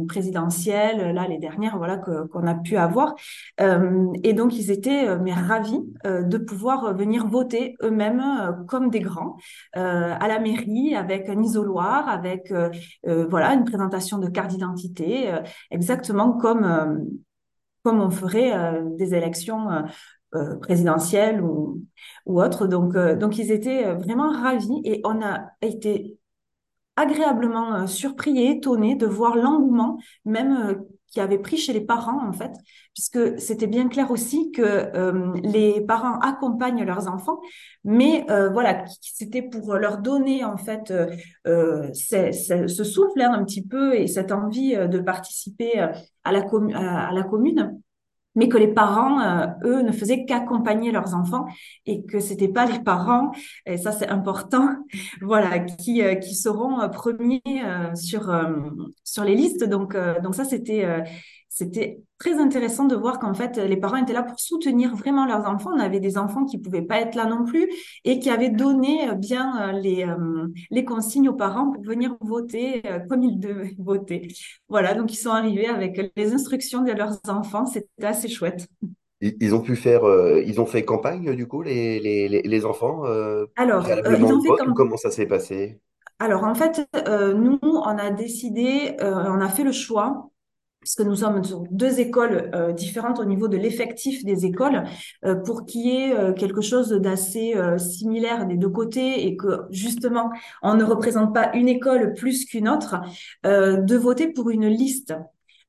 présidentielles, 0.07 1.13
là 1.13 1.27
les 1.27 1.37
dernières, 1.37 1.77
voilà 1.77 1.97
qu'on 1.97 2.45
a 2.47 2.55
pu 2.55 2.77
avoir. 2.77 3.15
Et 3.59 4.33
donc 4.33 4.57
ils 4.57 4.71
étaient 4.71 5.17
mais 5.19 5.33
ravis 5.33 5.81
de 6.05 6.37
pouvoir 6.37 6.95
venir 6.95 7.27
voter 7.27 7.75
eux-mêmes 7.81 8.23
comme 8.67 8.89
des 8.89 8.99
grands 8.99 9.37
à 9.73 10.27
la 10.27 10.39
mairie 10.39 10.95
avec 10.95 11.29
un 11.29 11.41
isoloir, 11.41 12.09
avec 12.09 12.53
voilà 13.03 13.53
une 13.53 13.65
présentation 13.65 14.02
de 14.11 14.27
carte 14.29 14.51
d'identité, 14.51 15.31
euh, 15.31 15.41
exactement 15.71 16.33
comme 16.33 16.63
euh, 16.63 16.97
comme 17.83 17.99
on 17.99 18.09
ferait 18.09 18.57
euh, 18.57 18.81
des 18.95 19.13
élections 19.13 19.67
présidentielles 20.61 21.43
ou, 21.43 21.83
ou 22.25 22.41
autres. 22.41 22.65
Donc, 22.65 22.97
donc, 23.19 23.37
ils 23.37 23.51
étaient 23.51 23.93
vraiment 23.93 24.31
ravis 24.31 24.81
et 24.83 24.99
on 25.03 25.21
a 25.21 25.51
été 25.61 26.17
agréablement 26.95 27.85
surpris 27.85 28.39
et 28.39 28.49
étonné 28.49 28.95
de 28.95 29.05
voir 29.05 29.35
l'engouement, 29.35 29.99
même 30.25 30.83
qui 31.13 31.19
avait 31.19 31.37
pris 31.37 31.57
chez 31.57 31.73
les 31.73 31.81
parents, 31.81 32.27
en 32.27 32.33
fait, 32.33 32.51
puisque 32.93 33.39
c'était 33.39 33.67
bien 33.67 33.87
clair 33.87 34.09
aussi 34.09 34.51
que 34.51 34.61
euh, 34.61 35.31
les 35.43 35.79
parents 35.81 36.17
accompagnent 36.19 36.83
leurs 36.83 37.07
enfants, 37.07 37.39
mais 37.83 38.25
euh, 38.31 38.49
voilà, 38.49 38.83
c'était 38.99 39.43
pour 39.43 39.75
leur 39.75 39.99
donner, 39.99 40.43
en 40.43 40.57
fait, 40.57 40.91
euh, 41.45 41.87
ce, 41.93 42.83
souffle 42.83 43.21
hein, 43.21 43.31
un 43.33 43.45
petit 43.45 43.65
peu 43.65 43.95
et 43.95 44.07
cette 44.07 44.31
envie 44.31 44.75
de 44.75 44.99
participer 44.99 45.79
à 46.23 46.31
la 46.31 46.41
commune 47.23 47.79
mais 48.35 48.47
que 48.49 48.57
les 48.57 48.67
parents, 48.67 49.19
euh, 49.21 49.47
eux, 49.63 49.81
ne 49.81 49.91
faisaient 49.91 50.25
qu'accompagner 50.25 50.91
leurs 50.91 51.13
enfants 51.15 51.45
et 51.85 52.03
que 52.05 52.19
c'était 52.19 52.47
pas 52.47 52.65
les 52.65 52.79
parents, 52.79 53.31
et 53.65 53.77
ça 53.77 53.91
c'est 53.91 54.07
important, 54.07 54.69
voilà, 55.21 55.59
qui 55.59 56.01
euh, 56.01 56.15
qui 56.15 56.35
seront 56.35 56.81
euh, 56.81 56.87
premiers 56.87 57.41
euh, 57.47 57.95
sur 57.95 58.29
euh, 58.29 58.51
sur 59.03 59.23
les 59.23 59.35
listes. 59.35 59.63
Donc 59.63 59.95
donc 60.23 60.35
ça 60.35 60.45
c'était 60.45 60.85
c'était 61.53 62.01
très 62.17 62.39
intéressant 62.39 62.85
de 62.85 62.95
voir 62.95 63.19
qu'en 63.19 63.35
fait 63.35 63.57
les 63.57 63.77
parents 63.77 63.97
étaient 63.97 64.13
là 64.13 64.23
pour 64.23 64.39
soutenir 64.39 64.95
vraiment 64.95 65.27
leurs 65.27 65.47
enfants. 65.47 65.69
On 65.75 65.79
avait 65.79 65.99
des 65.99 66.17
enfants 66.17 66.45
qui 66.45 66.57
pouvaient 66.57 66.81
pas 66.81 66.99
être 66.99 67.13
là 67.13 67.27
non 67.27 67.45
plus 67.45 67.69
et 68.05 68.17
qui 68.17 68.31
avaient 68.31 68.49
donné 68.49 69.07
euh, 69.07 69.13
bien 69.13 69.69
euh, 69.69 69.71
les 69.71 70.03
euh, 70.03 70.47
les 70.71 70.83
consignes 70.83 71.29
aux 71.29 71.35
parents 71.35 71.71
pour 71.71 71.83
venir 71.83 72.17
voter 72.21 72.81
euh, 72.87 72.99
comme 73.07 73.21
ils 73.21 73.39
devaient 73.39 73.75
voter. 73.77 74.29
Voilà, 74.67 74.95
donc 74.95 75.13
ils 75.13 75.17
sont 75.17 75.29
arrivés 75.29 75.67
avec 75.67 76.11
les 76.15 76.33
instructions 76.33 76.81
de 76.81 76.91
leurs 76.91 77.19
enfants, 77.27 77.67
c'était 77.67 77.87
assez 78.01 78.29
chouette. 78.29 78.67
Ils, 79.21 79.55
ont 79.55 79.61
pu 79.61 79.77
faire, 79.77 80.03
euh, 80.03 80.41
ils 80.45 80.59
ont 80.59 80.65
fait 80.65 80.83
campagne, 80.83 81.33
du 81.33 81.47
coup, 81.47 81.61
les, 81.61 82.01
les, 82.01 82.27
les, 82.27 82.65
enfants, 82.65 83.03
Alors, 83.55 83.87
ils 83.87 84.21
ont 84.25 84.41
fait 84.41 84.49
vote, 84.49 84.73
comment 84.75 84.97
ça 84.97 85.11
s'est 85.11 85.27
passé? 85.27 85.79
Alors, 86.19 86.43
en 86.43 86.55
fait, 86.55 86.87
euh, 87.07 87.33
nous, 87.33 87.59
on 87.61 87.97
a 87.97 88.09
décidé, 88.09 88.95
euh, 89.01 89.25
on 89.27 89.41
a 89.41 89.49
fait 89.49 89.63
le 89.63 89.71
choix, 89.71 90.29
puisque 90.83 91.01
nous 91.01 91.15
sommes 91.15 91.43
sur 91.43 91.63
deux 91.71 91.99
écoles 91.99 92.51
euh, 92.53 92.73
différentes 92.73 93.19
au 93.19 93.25
niveau 93.25 93.47
de 93.47 93.57
l'effectif 93.57 94.23
des 94.25 94.45
écoles, 94.45 94.83
euh, 95.25 95.35
pour 95.35 95.65
qu'il 95.65 95.87
y 95.87 95.89
ait 95.91 96.13
euh, 96.13 96.33
quelque 96.33 96.61
chose 96.61 96.89
d'assez 96.89 97.55
euh, 97.55 97.77
similaire 97.77 98.45
des 98.45 98.57
deux 98.57 98.69
côtés 98.69 99.25
et 99.25 99.37
que, 99.37 99.61
justement, 99.71 100.29
on 100.61 100.75
ne 100.75 100.83
représente 100.83 101.33
pas 101.33 101.51
une 101.53 101.69
école 101.69 102.13
plus 102.13 102.45
qu'une 102.45 102.67
autre, 102.67 102.95
euh, 103.45 103.77
de 103.77 103.95
voter 103.95 104.27
pour 104.27 104.49
une 104.49 104.67
liste. 104.67 105.13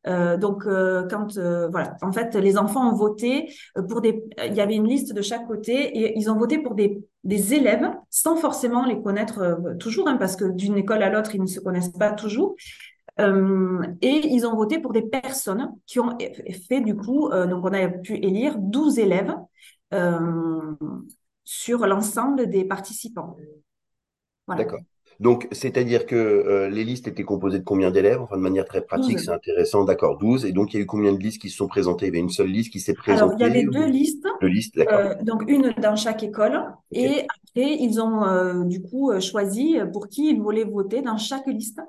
Euh, 0.07 0.37
donc, 0.37 0.67
euh, 0.67 1.07
quand 1.09 1.39
euh, 1.39 1.69
voilà, 1.69 1.97
en 2.03 2.13
fait, 2.13 2.35
les 2.35 2.59
enfants 2.59 2.91
ont 2.91 2.95
voté 2.95 3.51
euh, 3.79 3.83
pour 3.83 4.03
des. 4.03 4.23
Il 4.47 4.55
y 4.55 4.61
avait 4.61 4.75
une 4.75 4.87
liste 4.87 5.15
de 5.15 5.23
chaque 5.23 5.47
côté 5.47 5.73
et 5.73 6.19
ils 6.19 6.31
ont 6.31 6.37
voté 6.37 6.59
pour 6.59 6.75
des 6.75 7.03
des 7.25 7.55
élèves 7.55 7.91
sans 8.11 8.37
forcément 8.37 8.85
les 8.85 9.01
connaître 9.01 9.59
toujours, 9.81 10.09
hein, 10.09 10.19
parce 10.19 10.37
que 10.37 10.45
d'une 10.45 10.77
école 10.77 11.03
à 11.03 11.09
l'autre, 11.09 11.35
ils 11.35 11.41
ne 11.41 11.47
se 11.47 11.59
connaissent 11.59 11.89
pas 11.93 12.13
toujours. 12.13 12.55
Euh, 13.21 13.83
et 14.03 14.27
ils 14.27 14.47
ont 14.47 14.57
voté 14.57 14.81
pour 14.81 14.93
des 14.93 15.03
personnes 15.03 15.73
qui 15.87 16.01
ont 16.01 16.19
fait 16.69 16.81
du 16.81 16.97
coup, 16.97 17.29
euh, 17.29 17.47
donc 17.47 17.65
on 17.65 17.73
a 17.73 17.89
pu 17.89 18.15
élire 18.17 18.59
12 18.59 18.99
élèves 18.99 19.35
euh, 19.93 20.75
sur 21.45 21.87
l'ensemble 21.87 22.49
des 22.49 22.65
participants. 22.65 23.37
Voilà, 24.47 24.65
D'accord. 24.65 24.81
Donc, 25.21 25.47
c'est-à-dire 25.53 26.07
que 26.07 26.69
les 26.73 26.83
listes 26.83 27.07
étaient 27.07 27.23
composées 27.23 27.61
de 27.61 27.65
combien 27.65 27.93
d'élèves? 27.93 28.21
Enfin, 28.21 28.37
de 28.37 28.43
manière 28.43 28.65
très 28.65 28.81
pratique, 28.81 29.21
c'est 29.21 29.27
12. 29.27 29.35
intéressant. 29.37 29.85
D'accord, 29.85 30.19
12. 30.19 30.45
Et 30.45 30.51
donc, 30.51 30.75
il 30.75 30.79
y 30.79 30.81
a 30.81 30.83
eu 30.83 30.87
combien 30.87 31.13
de 31.13 31.19
listes 31.19 31.41
qui 31.41 31.51
se 31.51 31.57
sont 31.57 31.69
présentées? 31.69 32.07
Il 32.07 32.09
y 32.09 32.11
avait 32.11 32.19
une 32.19 32.31
seule 32.31 32.49
liste 32.49 32.73
qui 32.73 32.81
s'est 32.81 32.97
Alors, 33.07 33.33
il 33.39 33.41
y 33.41 33.45
avait 33.45 33.63
présentée 33.65 33.79
deux 33.79 33.93
listes, 33.93 34.27
deux 34.41 34.49
listes? 34.49 34.77
D'accord. 34.77 35.23
donc 35.23 35.45
une 35.47 35.73
dans 35.81 35.95
chaque 35.95 36.25
école, 36.25 36.61
et 36.91 37.21
après, 37.21 37.77
ils 37.79 38.01
ont 38.01 38.65
du 38.65 38.83
coup 38.83 39.13
choisi 39.21 39.79
pour 39.93 40.09
qui 40.09 40.31
ils 40.31 40.41
voulaient 40.41 40.65
voter 40.65 41.01
dans 41.01 41.17
chaque 41.17 41.47
liste. 41.47 41.81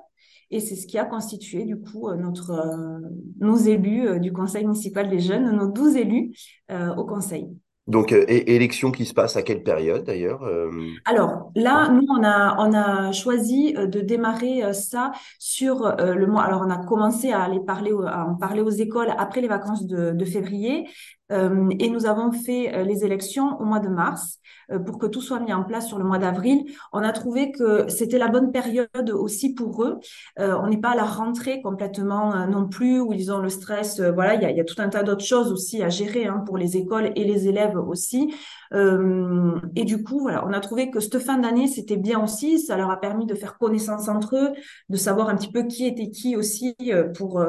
Et 0.50 0.60
c'est 0.60 0.76
ce 0.76 0.86
qui 0.86 0.98
a 0.98 1.04
constitué 1.04 1.64
du 1.64 1.76
coup 1.78 2.08
euh, 2.08 2.16
notre, 2.16 2.50
euh, 2.50 3.08
nos 3.40 3.56
élus 3.56 4.08
euh, 4.08 4.18
du 4.18 4.32
conseil 4.32 4.64
municipal 4.64 5.08
des 5.08 5.20
jeunes, 5.20 5.50
nos 5.56 5.68
12 5.68 5.96
élus 5.96 6.32
au 6.70 7.04
conseil. 7.04 7.48
Donc, 7.86 8.10
euh, 8.10 8.24
élection 8.28 8.90
qui 8.90 9.04
se 9.04 9.14
passe 9.14 9.36
à 9.36 9.42
quelle 9.42 9.62
période 9.62 10.04
d'ailleurs? 10.04 10.42
Euh, 10.42 10.70
Alors 11.04 11.52
là, 11.54 11.88
nous, 11.88 12.04
on 12.08 12.24
a, 12.24 12.56
on 12.58 12.72
a 12.74 13.12
choisi 13.12 13.74
de 13.74 14.00
démarrer 14.00 14.74
ça 14.74 15.12
sur 15.38 15.86
euh, 15.86 16.14
le 16.14 16.26
mois. 16.26 16.42
Alors, 16.42 16.62
on 16.66 16.70
a 16.70 16.84
commencé 16.84 17.30
à 17.30 17.42
aller 17.42 17.60
parler, 17.60 17.92
à 18.06 18.26
en 18.26 18.34
parler 18.34 18.60
aux 18.60 18.70
écoles 18.70 19.14
après 19.16 19.40
les 19.40 19.46
vacances 19.46 19.86
de, 19.86 20.10
de 20.10 20.24
février. 20.24 20.88
Euh, 21.32 21.70
et 21.80 21.90
nous 21.90 22.06
avons 22.06 22.30
fait 22.30 22.72
euh, 22.72 22.84
les 22.84 23.04
élections 23.04 23.60
au 23.60 23.64
mois 23.64 23.80
de 23.80 23.88
mars 23.88 24.38
euh, 24.70 24.78
pour 24.78 24.98
que 24.98 25.06
tout 25.06 25.20
soit 25.20 25.40
mis 25.40 25.52
en 25.52 25.64
place 25.64 25.88
sur 25.88 25.98
le 25.98 26.04
mois 26.04 26.18
d'avril. 26.18 26.64
On 26.92 27.00
a 27.00 27.12
trouvé 27.12 27.50
que 27.50 27.88
c'était 27.88 28.18
la 28.18 28.28
bonne 28.28 28.52
période 28.52 29.10
aussi 29.10 29.54
pour 29.54 29.84
eux. 29.84 29.98
On 30.38 30.68
n'est 30.68 30.80
pas 30.80 30.90
à 30.90 30.96
la 30.96 31.04
rentrée 31.04 31.60
complètement 31.62 32.46
non 32.46 32.68
plus 32.68 33.00
où 33.00 33.12
ils 33.12 33.32
ont 33.32 33.38
le 33.38 33.48
stress. 33.48 34.00
Voilà, 34.00 34.34
il 34.34 34.56
y 34.56 34.60
a, 34.60 34.64
tout 34.64 34.74
un 34.78 34.88
tas 34.88 35.02
d'autres 35.02 35.24
choses 35.24 35.52
aussi 35.52 35.82
à 35.82 35.88
gérer 35.88 36.26
hein, 36.26 36.42
pour 36.46 36.58
les 36.58 36.76
écoles 36.76 37.12
et 37.16 37.24
les 37.24 37.48
élèves 37.48 37.76
aussi. 37.76 38.34
Et 38.72 39.84
du 39.84 40.02
coup, 40.02 40.20
voilà, 40.20 40.44
on 40.46 40.52
a 40.52 40.60
trouvé 40.60 40.90
que 40.90 41.00
cette 41.00 41.18
fin 41.18 41.38
d'année, 41.38 41.66
c'était 41.66 41.96
bien 41.96 42.22
aussi. 42.22 42.58
Ça 42.58 42.76
leur 42.76 42.90
a 42.90 43.00
permis 43.00 43.26
de 43.26 43.34
faire 43.34 43.58
connaissance 43.58 44.08
entre 44.08 44.36
eux, 44.36 44.52
de 44.88 44.96
savoir 44.96 45.28
un 45.28 45.36
petit 45.36 45.50
peu 45.50 45.64
qui 45.64 45.86
était 45.86 46.10
qui 46.10 46.36
aussi 46.36 46.76
pour, 47.16 47.42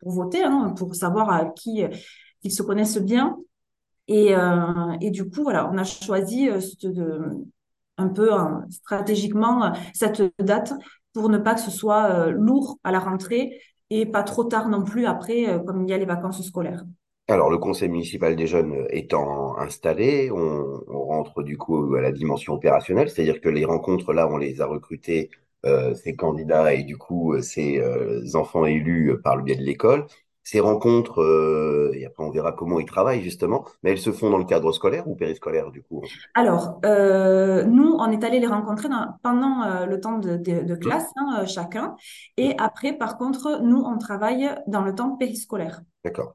pour 0.00 0.12
voter, 0.12 0.42
hein, 0.44 0.74
pour 0.76 0.94
savoir 0.94 1.30
à 1.30 1.46
qui 1.46 1.84
qu'ils 2.40 2.52
se 2.52 2.62
connaissent 2.62 2.98
bien. 2.98 3.36
Et, 4.08 4.34
euh, 4.34 4.96
et 5.00 5.10
du 5.10 5.28
coup, 5.28 5.42
voilà, 5.42 5.70
on 5.70 5.76
a 5.76 5.84
choisi 5.84 6.48
euh, 6.48 7.30
un 7.98 8.08
peu 8.08 8.32
hein, 8.32 8.64
stratégiquement 8.70 9.64
euh, 9.64 9.70
cette 9.92 10.22
date 10.38 10.72
pour 11.12 11.28
ne 11.28 11.38
pas 11.38 11.54
que 11.54 11.60
ce 11.60 11.70
soit 11.70 12.30
lourd 12.30 12.78
à 12.84 12.92
la 12.92 13.00
rentrée 13.00 13.60
et 13.90 14.06
pas 14.06 14.22
trop 14.22 14.44
tard 14.44 14.68
non 14.68 14.84
plus 14.84 15.06
après, 15.06 15.60
comme 15.66 15.82
il 15.82 15.90
y 15.90 15.92
a 15.92 15.98
les 15.98 16.04
vacances 16.04 16.42
scolaires. 16.42 16.84
Alors, 17.26 17.50
le 17.50 17.58
conseil 17.58 17.88
municipal 17.88 18.36
des 18.36 18.46
jeunes 18.46 18.86
étant 18.90 19.58
installé, 19.58 20.30
on, 20.30 20.82
rentre 20.86 21.42
du 21.42 21.56
coup 21.58 21.94
à 21.94 22.00
la 22.00 22.12
dimension 22.12 22.54
opérationnelle, 22.54 23.10
c'est-à-dire 23.10 23.40
que 23.40 23.48
les 23.48 23.64
rencontres, 23.64 24.12
là, 24.12 24.28
on 24.30 24.36
les 24.36 24.60
a 24.60 24.66
recrutés, 24.66 25.30
euh, 25.66 25.94
ces 25.94 26.14
candidats 26.14 26.72
et 26.72 26.84
du 26.84 26.96
coup, 26.96 27.40
ces 27.40 27.82
enfants 28.34 28.66
élus 28.66 29.18
par 29.22 29.36
le 29.36 29.42
biais 29.42 29.56
de 29.56 29.62
l'école. 29.62 30.06
Ces 30.50 30.60
rencontres, 30.60 31.20
euh, 31.20 31.92
et 31.94 32.06
après 32.06 32.24
on 32.24 32.30
verra 32.30 32.52
comment 32.52 32.80
ils 32.80 32.86
travaillent 32.86 33.20
justement, 33.20 33.66
mais 33.82 33.90
elles 33.90 33.98
se 33.98 34.12
font 34.12 34.30
dans 34.30 34.38
le 34.38 34.46
cadre 34.46 34.72
scolaire 34.72 35.06
ou 35.06 35.14
périscolaire 35.14 35.70
du 35.70 35.82
coup. 35.82 36.00
Alors, 36.34 36.80
euh, 36.86 37.64
nous, 37.64 37.94
on 37.98 38.10
est 38.10 38.24
allé 38.24 38.40
les 38.40 38.46
rencontrer 38.46 38.88
dans- 38.88 39.08
pendant 39.22 39.62
euh, 39.64 39.84
le 39.84 40.00
temps 40.00 40.16
de, 40.16 40.38
de- 40.38 40.62
de 40.62 40.74
classe, 40.74 41.10
hein, 41.16 41.40
euh, 41.42 41.46
chacun. 41.46 41.88
hum, 41.88 41.96
Et 42.38 42.56
après, 42.58 42.94
par 42.94 43.18
contre, 43.18 43.60
nous, 43.62 43.82
on 43.84 43.98
travaille 43.98 44.48
dans 44.66 44.80
le 44.80 44.94
temps 44.94 45.16
périscolaire. 45.16 45.82
D'accord. 46.02 46.34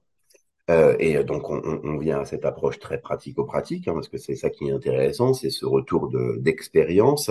Et 1.00 1.24
donc, 1.24 1.50
on, 1.50 1.98
vient 1.98 2.22
à 2.22 2.26
cette 2.26 2.46
approche 2.46 2.80
très 2.80 3.00
pratico-pratique, 3.00 3.88
hein, 3.88 3.94
parce 3.94 4.08
que 4.10 4.18
c'est 4.18 4.36
ça 4.36 4.50
qui 4.50 4.70
est 4.70 4.72
intéressant, 4.72 5.34
c'est 5.34 5.50
ce 5.50 5.66
retour 5.66 6.10
de, 6.10 6.38
d'expérience. 6.40 7.30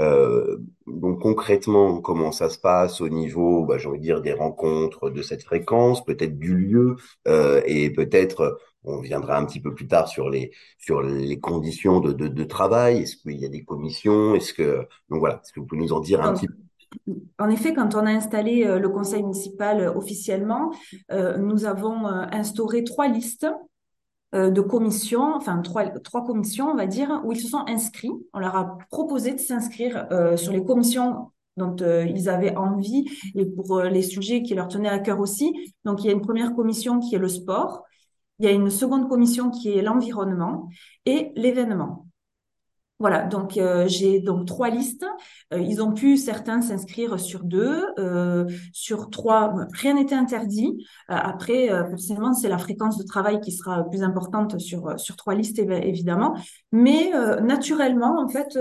Euh, 0.00 0.56
donc, 0.86 1.20
concrètement, 1.20 2.00
comment 2.00 2.32
ça 2.32 2.48
se 2.48 2.58
passe 2.58 3.00
au 3.00 3.08
niveau, 3.08 3.64
bah, 3.64 3.78
j'ai 3.78 3.88
envie 3.88 3.98
de 3.98 4.04
dire, 4.04 4.22
des 4.22 4.32
rencontres, 4.32 5.10
de 5.10 5.22
cette 5.22 5.44
fréquence, 5.44 6.04
peut-être 6.04 6.38
du 6.38 6.56
lieu, 6.56 6.96
euh, 7.28 7.60
et 7.66 7.90
peut-être, 7.90 8.58
on 8.84 9.00
viendra 9.00 9.36
un 9.36 9.44
petit 9.44 9.60
peu 9.60 9.74
plus 9.74 9.86
tard 9.86 10.08
sur 10.08 10.30
les, 10.30 10.52
sur 10.78 11.02
les 11.02 11.38
conditions 11.38 12.00
de, 12.00 12.12
de, 12.12 12.28
de 12.28 12.44
travail. 12.44 13.02
Est-ce 13.02 13.16
qu'il 13.16 13.38
y 13.38 13.44
a 13.44 13.48
des 13.50 13.62
commissions? 13.62 14.34
Est-ce 14.34 14.54
que, 14.54 14.86
donc 15.10 15.20
voilà, 15.20 15.36
est-ce 15.36 15.52
que 15.52 15.60
vous 15.60 15.66
pouvez 15.66 15.82
nous 15.82 15.92
en 15.92 16.00
dire 16.00 16.22
un 16.22 16.32
petit 16.32 16.48
en 17.38 17.48
effet, 17.50 17.72
quand 17.72 17.94
on 17.94 18.04
a 18.04 18.10
installé 18.10 18.64
euh, 18.64 18.80
le 18.80 18.88
conseil 18.88 19.22
municipal 19.22 19.92
officiellement, 19.96 20.72
euh, 21.12 21.36
nous 21.36 21.64
avons 21.64 22.04
instauré 22.06 22.82
trois 22.82 23.06
listes 23.06 23.46
de 24.32 24.60
commissions, 24.60 25.34
enfin 25.34 25.58
trois, 25.58 25.86
trois 25.86 26.24
commissions, 26.24 26.68
on 26.70 26.76
va 26.76 26.86
dire, 26.86 27.20
où 27.24 27.32
ils 27.32 27.40
se 27.40 27.48
sont 27.48 27.64
inscrits. 27.66 28.12
On 28.32 28.38
leur 28.38 28.56
a 28.56 28.78
proposé 28.90 29.32
de 29.32 29.38
s'inscrire 29.38 30.06
euh, 30.12 30.36
sur 30.36 30.52
les 30.52 30.64
commissions 30.64 31.30
dont 31.56 31.76
euh, 31.82 32.04
ils 32.04 32.28
avaient 32.28 32.56
envie 32.56 33.04
et 33.34 33.46
pour 33.46 33.78
euh, 33.78 33.88
les 33.88 34.02
sujets 34.02 34.42
qui 34.42 34.54
leur 34.54 34.68
tenaient 34.68 34.88
à 34.88 34.98
cœur 34.98 35.20
aussi. 35.20 35.52
Donc, 35.84 36.02
il 36.02 36.06
y 36.06 36.10
a 36.10 36.12
une 36.12 36.20
première 36.22 36.54
commission 36.54 37.00
qui 37.00 37.14
est 37.14 37.18
le 37.18 37.28
sport, 37.28 37.84
il 38.38 38.46
y 38.46 38.48
a 38.48 38.52
une 38.52 38.70
seconde 38.70 39.08
commission 39.08 39.50
qui 39.50 39.70
est 39.70 39.82
l'environnement 39.82 40.68
et 41.06 41.32
l'événement. 41.36 42.06
Voilà, 43.00 43.24
donc 43.24 43.56
euh, 43.56 43.88
j'ai 43.88 44.20
donc 44.20 44.46
trois 44.46 44.68
listes. 44.68 45.06
Euh, 45.54 45.58
ils 45.58 45.82
ont 45.82 45.92
pu 45.92 46.18
certains 46.18 46.60
s'inscrire 46.60 47.18
sur 47.18 47.44
deux, 47.44 47.82
euh, 47.98 48.44
sur 48.74 49.08
trois. 49.08 49.54
Rien 49.72 49.94
n'était 49.94 50.14
interdit. 50.14 50.86
Après, 51.08 51.70
forcément, 51.88 52.34
c'est 52.34 52.50
la 52.50 52.58
fréquence 52.58 52.98
de 52.98 53.04
travail 53.04 53.40
qui 53.40 53.52
sera 53.52 53.84
plus 53.88 54.02
importante 54.02 54.58
sur 54.60 55.00
sur 55.00 55.16
trois 55.16 55.34
listes 55.34 55.58
évi- 55.58 55.82
évidemment. 55.82 56.36
Mais 56.72 57.10
naturellement, 57.42 58.20
en 58.20 58.28
fait, 58.28 58.58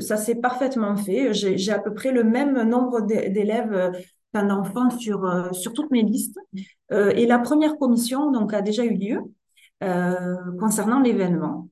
ça 0.00 0.16
s'est 0.16 0.36
parfaitement 0.36 0.96
fait. 0.96 1.34
J'ai 1.34 1.72
à 1.72 1.78
peu 1.78 1.92
près 1.92 2.12
le 2.12 2.24
même 2.24 2.62
nombre 2.66 3.02
d'é- 3.02 3.28
d'élèves, 3.28 3.92
enfin, 4.32 4.46
d'enfants 4.46 4.88
sur 4.98 5.50
sur 5.54 5.74
toutes 5.74 5.90
mes 5.90 6.02
listes. 6.02 6.38
Et 6.90 7.26
la 7.26 7.38
première 7.38 7.76
commission 7.76 8.30
donc 8.30 8.54
a 8.54 8.62
déjà 8.62 8.84
eu 8.84 8.94
lieu 8.96 9.20
concernant 10.58 11.00
l'événement. 11.00 11.68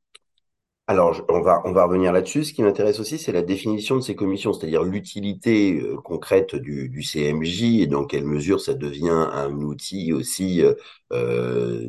Alors, 0.89 1.25
on 1.29 1.41
va, 1.41 1.62
revenir 1.62 2.12
là-dessus. 2.12 2.45
Ce 2.45 2.53
qui 2.53 2.62
m'intéresse 2.62 2.99
aussi, 2.99 3.17
c'est 3.17 3.31
la 3.33 3.43
définition 3.43 3.97
de 3.97 4.01
ces 4.01 4.17
commissions, 4.17 4.53
c'est-à-dire 4.53 4.83
l'utilité 4.83 5.81
euh, 5.81 5.97
concrète 5.97 6.57
du, 6.57 6.89
du 6.89 7.03
CMJ 7.05 7.81
et 7.83 7.87
dans 7.87 8.05
quelle 8.05 8.25
mesure 8.25 8.61
ça 8.61 8.75
devient 8.75 9.09
un 9.11 9.53
outil 9.53 10.12
aussi 10.12 10.61
euh, 10.62 10.75
euh, 11.12 11.87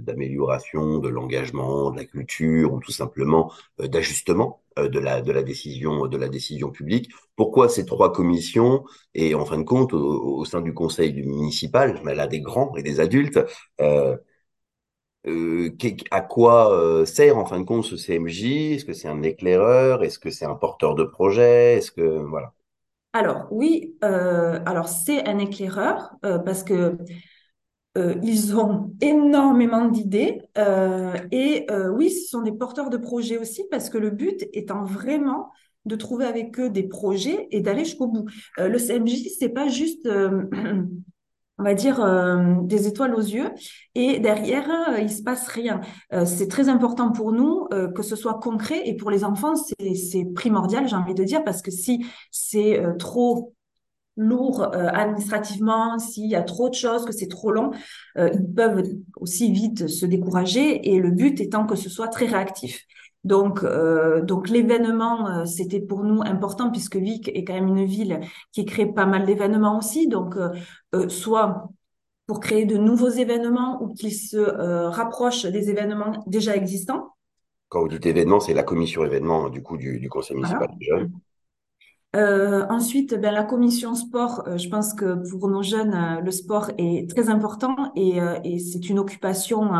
d'amélioration 0.00 0.98
de 0.98 1.08
l'engagement, 1.08 1.90
de 1.90 1.98
la 1.98 2.04
culture 2.06 2.72
ou 2.72 2.80
tout 2.80 2.90
simplement 2.90 3.52
d'ajustement 3.78 4.62
de 4.78 4.98
la, 4.98 5.20
décision, 5.42 6.70
publique. 6.70 7.10
Pourquoi 7.36 7.68
ces 7.68 7.84
trois 7.86 8.12
commissions? 8.12 8.84
Et 9.14 9.34
en 9.34 9.44
fin 9.44 9.58
de 9.58 9.62
compte, 9.64 9.92
au, 9.94 10.44
sein 10.44 10.62
du 10.62 10.74
conseil 10.74 11.12
municipal, 11.14 12.00
mais 12.04 12.14
là 12.14 12.26
des 12.26 12.40
grands 12.40 12.74
et 12.76 12.82
des 12.82 13.00
adultes, 13.00 13.40
euh, 15.26 15.70
à 16.10 16.20
quoi 16.20 16.72
euh, 16.72 17.04
sert 17.04 17.36
en 17.36 17.44
fin 17.44 17.58
de 17.58 17.64
compte 17.64 17.84
ce 17.84 17.96
CMJ? 17.96 18.74
Est-ce 18.74 18.84
que 18.84 18.92
c'est 18.92 19.08
un 19.08 19.22
éclaireur? 19.22 20.02
Est-ce 20.04 20.18
que 20.18 20.30
c'est 20.30 20.44
un 20.44 20.54
porteur 20.54 20.94
de 20.94 21.04
projet? 21.04 21.74
Est-ce 21.76 21.90
que 21.90 22.02
voilà. 22.02 22.52
Alors 23.12 23.46
oui, 23.50 23.96
euh, 24.04 24.60
alors 24.66 24.88
c'est 24.88 25.26
un 25.26 25.38
éclaireur 25.38 26.16
parce 26.22 26.62
que 26.62 26.98
ils 28.22 28.54
ont 28.54 28.92
énormément 29.00 29.86
d'idées 29.86 30.42
et 31.32 31.66
oui, 31.90 32.10
ce 32.10 32.28
sont 32.28 32.42
des 32.42 32.52
porteurs 32.52 32.90
de 32.90 32.98
projets 32.98 33.38
aussi 33.38 33.64
parce 33.70 33.88
que 33.88 33.96
le 33.96 34.10
but 34.10 34.46
étant 34.52 34.84
vraiment 34.84 35.50
de 35.86 35.96
trouver 35.96 36.26
avec 36.26 36.60
eux 36.60 36.68
des 36.68 36.82
projets 36.82 37.48
et 37.52 37.60
d'aller 37.60 37.86
jusqu'au 37.86 38.08
bout. 38.08 38.26
Le 38.58 38.76
CMJ, 38.76 39.30
c'est 39.38 39.48
pas 39.48 39.68
juste 39.68 40.06
on 41.58 41.62
va 41.62 41.74
dire, 41.74 42.00
euh, 42.02 42.54
des 42.62 42.86
étoiles 42.86 43.14
aux 43.14 43.20
yeux 43.20 43.50
et 43.94 44.18
derrière, 44.18 44.68
euh, 44.90 44.98
il 45.00 45.10
se 45.10 45.22
passe 45.22 45.48
rien. 45.48 45.80
Euh, 46.12 46.26
c'est 46.26 46.48
très 46.48 46.68
important 46.68 47.12
pour 47.12 47.32
nous 47.32 47.66
euh, 47.72 47.90
que 47.90 48.02
ce 48.02 48.14
soit 48.16 48.34
concret 48.34 48.82
et 48.86 48.94
pour 48.94 49.10
les 49.10 49.24
enfants, 49.24 49.54
c'est, 49.56 50.24
primordial, 50.34 50.86
j'ai 50.88 50.96
envie 50.96 51.14
de 51.14 51.24
dire, 51.24 51.42
parce 51.44 51.62
que 51.62 51.70
si 51.70 52.04
c'est 52.30 52.78
euh, 52.78 52.94
trop 52.94 53.54
lourd 54.18 54.62
euh, 54.62 54.88
administrativement, 54.88 55.98
s'il 55.98 56.26
y 56.28 56.34
a 56.34 56.42
trop 56.42 56.68
de 56.68 56.74
choses, 56.74 57.04
que 57.04 57.12
c'est 57.12 57.28
trop 57.28 57.50
long, 57.50 57.70
ils 58.16 58.54
peuvent 58.54 58.82
aussi 59.16 59.52
vite 59.52 59.88
se 59.88 60.06
décourager 60.06 60.90
et 60.90 60.98
le 60.98 61.10
but 61.10 61.40
étant 61.40 61.66
que 61.66 61.76
ce 61.76 61.90
soit 61.90 62.08
très 62.08 62.26
réactif. 62.26 62.80
Donc, 63.24 63.64
euh, 63.64 64.22
donc 64.22 64.48
l'événement, 64.48 65.28
euh, 65.28 65.44
c'était 65.46 65.80
pour 65.80 66.04
nous 66.04 66.22
important 66.22 66.70
puisque 66.70 66.96
Vic 66.96 67.28
est 67.28 67.44
quand 67.44 67.54
même 67.54 67.68
une 67.68 67.84
ville 67.84 68.20
qui 68.52 68.64
crée 68.64 68.86
pas 68.86 69.06
mal 69.06 69.26
d'événements 69.26 69.78
aussi. 69.78 70.06
Donc, 70.06 70.36
euh, 70.36 71.08
soit 71.08 71.68
pour 72.26 72.40
créer 72.40 72.64
de 72.64 72.76
nouveaux 72.76 73.08
événements 73.08 73.82
ou 73.82 73.94
qu'ils 73.94 74.14
se 74.14 74.36
euh, 74.36 74.90
rapprochent 74.90 75.46
des 75.46 75.70
événements 75.70 76.12
déjà 76.26 76.56
existants. 76.56 77.14
Quand 77.68 77.80
vous 77.82 77.88
dites 77.88 78.06
événement, 78.06 78.40
c'est 78.40 78.54
la 78.54 78.62
commission 78.62 79.04
événement 79.04 79.48
du 79.48 79.62
coup 79.62 79.76
du, 79.76 79.98
du 79.98 80.08
conseil 80.08 80.36
municipal 80.36 80.68
Voilà. 80.68 80.78
des 80.78 80.86
jeunes. 80.86 81.12
Euh, 82.16 82.64
ensuite, 82.70 83.14
ben, 83.14 83.30
la 83.30 83.42
commission 83.44 83.94
sport, 83.94 84.42
euh, 84.48 84.56
je 84.56 84.70
pense 84.70 84.94
que 84.94 85.28
pour 85.28 85.48
nos 85.50 85.62
jeunes, 85.62 85.92
euh, 85.92 86.20
le 86.22 86.30
sport 86.30 86.70
est 86.78 87.10
très 87.10 87.28
important 87.28 87.92
et, 87.94 88.22
euh, 88.22 88.38
et 88.42 88.58
c'est 88.58 88.88
une 88.88 88.98
occupation 88.98 89.70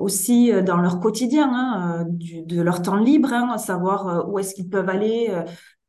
aussi 0.00 0.50
dans 0.64 0.78
leur 0.78 0.98
quotidien, 0.98 1.48
hein, 1.52 2.04
du- 2.08 2.42
de 2.42 2.60
leur 2.62 2.82
temps 2.82 2.96
libre, 2.96 3.32
hein, 3.32 3.58
savoir 3.58 4.28
où 4.28 4.38
est-ce 4.40 4.54
qu'ils 4.54 4.68
peuvent 4.68 4.88
aller 4.88 5.28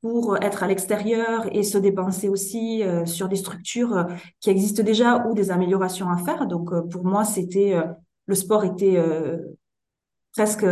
pour 0.02 0.38
être 0.44 0.62
à 0.64 0.68
l'extérieur 0.68 1.48
et 1.52 1.64
se 1.64 1.78
dépenser 1.80 2.30
aussi 2.30 2.84
sur 3.06 3.28
des 3.30 3.36
structures 3.38 4.06
qui 4.40 4.52
existent 4.52 4.84
déjà 4.84 5.26
ou 5.28 5.34
des 5.34 5.50
améliorations 5.50 6.10
à 6.10 6.18
faire. 6.18 6.46
Donc, 6.46 6.70
pour 6.92 7.04
moi, 7.04 7.24
c'était 7.26 7.76
le 8.28 8.36
sport 8.36 8.64
était 8.64 9.02
presque 10.34 10.66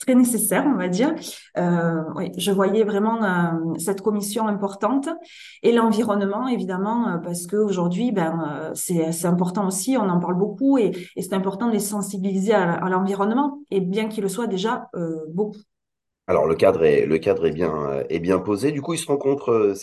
très 0.00 0.14
nécessaire, 0.14 0.64
on 0.66 0.76
va 0.76 0.88
dire. 0.88 1.14
Euh, 1.56 2.02
oui, 2.16 2.32
je 2.36 2.50
voyais 2.50 2.82
vraiment 2.82 3.22
euh, 3.22 3.78
cette 3.78 4.00
commission 4.00 4.48
importante 4.48 5.08
et 5.62 5.72
l'environnement, 5.72 6.48
évidemment, 6.48 7.08
euh, 7.08 7.18
parce 7.18 7.46
qu'aujourd'hui, 7.46 8.10
ben, 8.10 8.72
c'est, 8.74 9.26
important 9.26 9.68
aussi, 9.68 9.96
on 9.96 10.08
en 10.08 10.18
parle 10.18 10.36
beaucoup 10.36 10.78
et, 10.78 10.92
c'est 11.16 11.34
important 11.34 11.68
de 11.68 11.72
les 11.72 11.78
sensibiliser 11.78 12.54
à, 12.54 12.88
l'environnement, 12.88 13.58
et 13.70 13.80
bien 13.80 14.08
qu'il 14.08 14.22
le 14.22 14.28
soit 14.28 14.46
déjà 14.46 14.88
beaucoup. 15.28 15.58
Alors 16.26 16.46
le 16.46 16.54
cadre 16.54 16.84
est 16.84 17.06
le 17.06 17.18
cadre 17.18 17.46
est 17.46 17.50
bien 17.50 18.02
est 18.08 18.20
bien 18.20 18.38
posé. 18.38 18.72
Du 18.72 18.80
coup, 18.80 18.94
ils 18.94 18.98
se 18.98 19.06
rencontrent. 19.06 19.74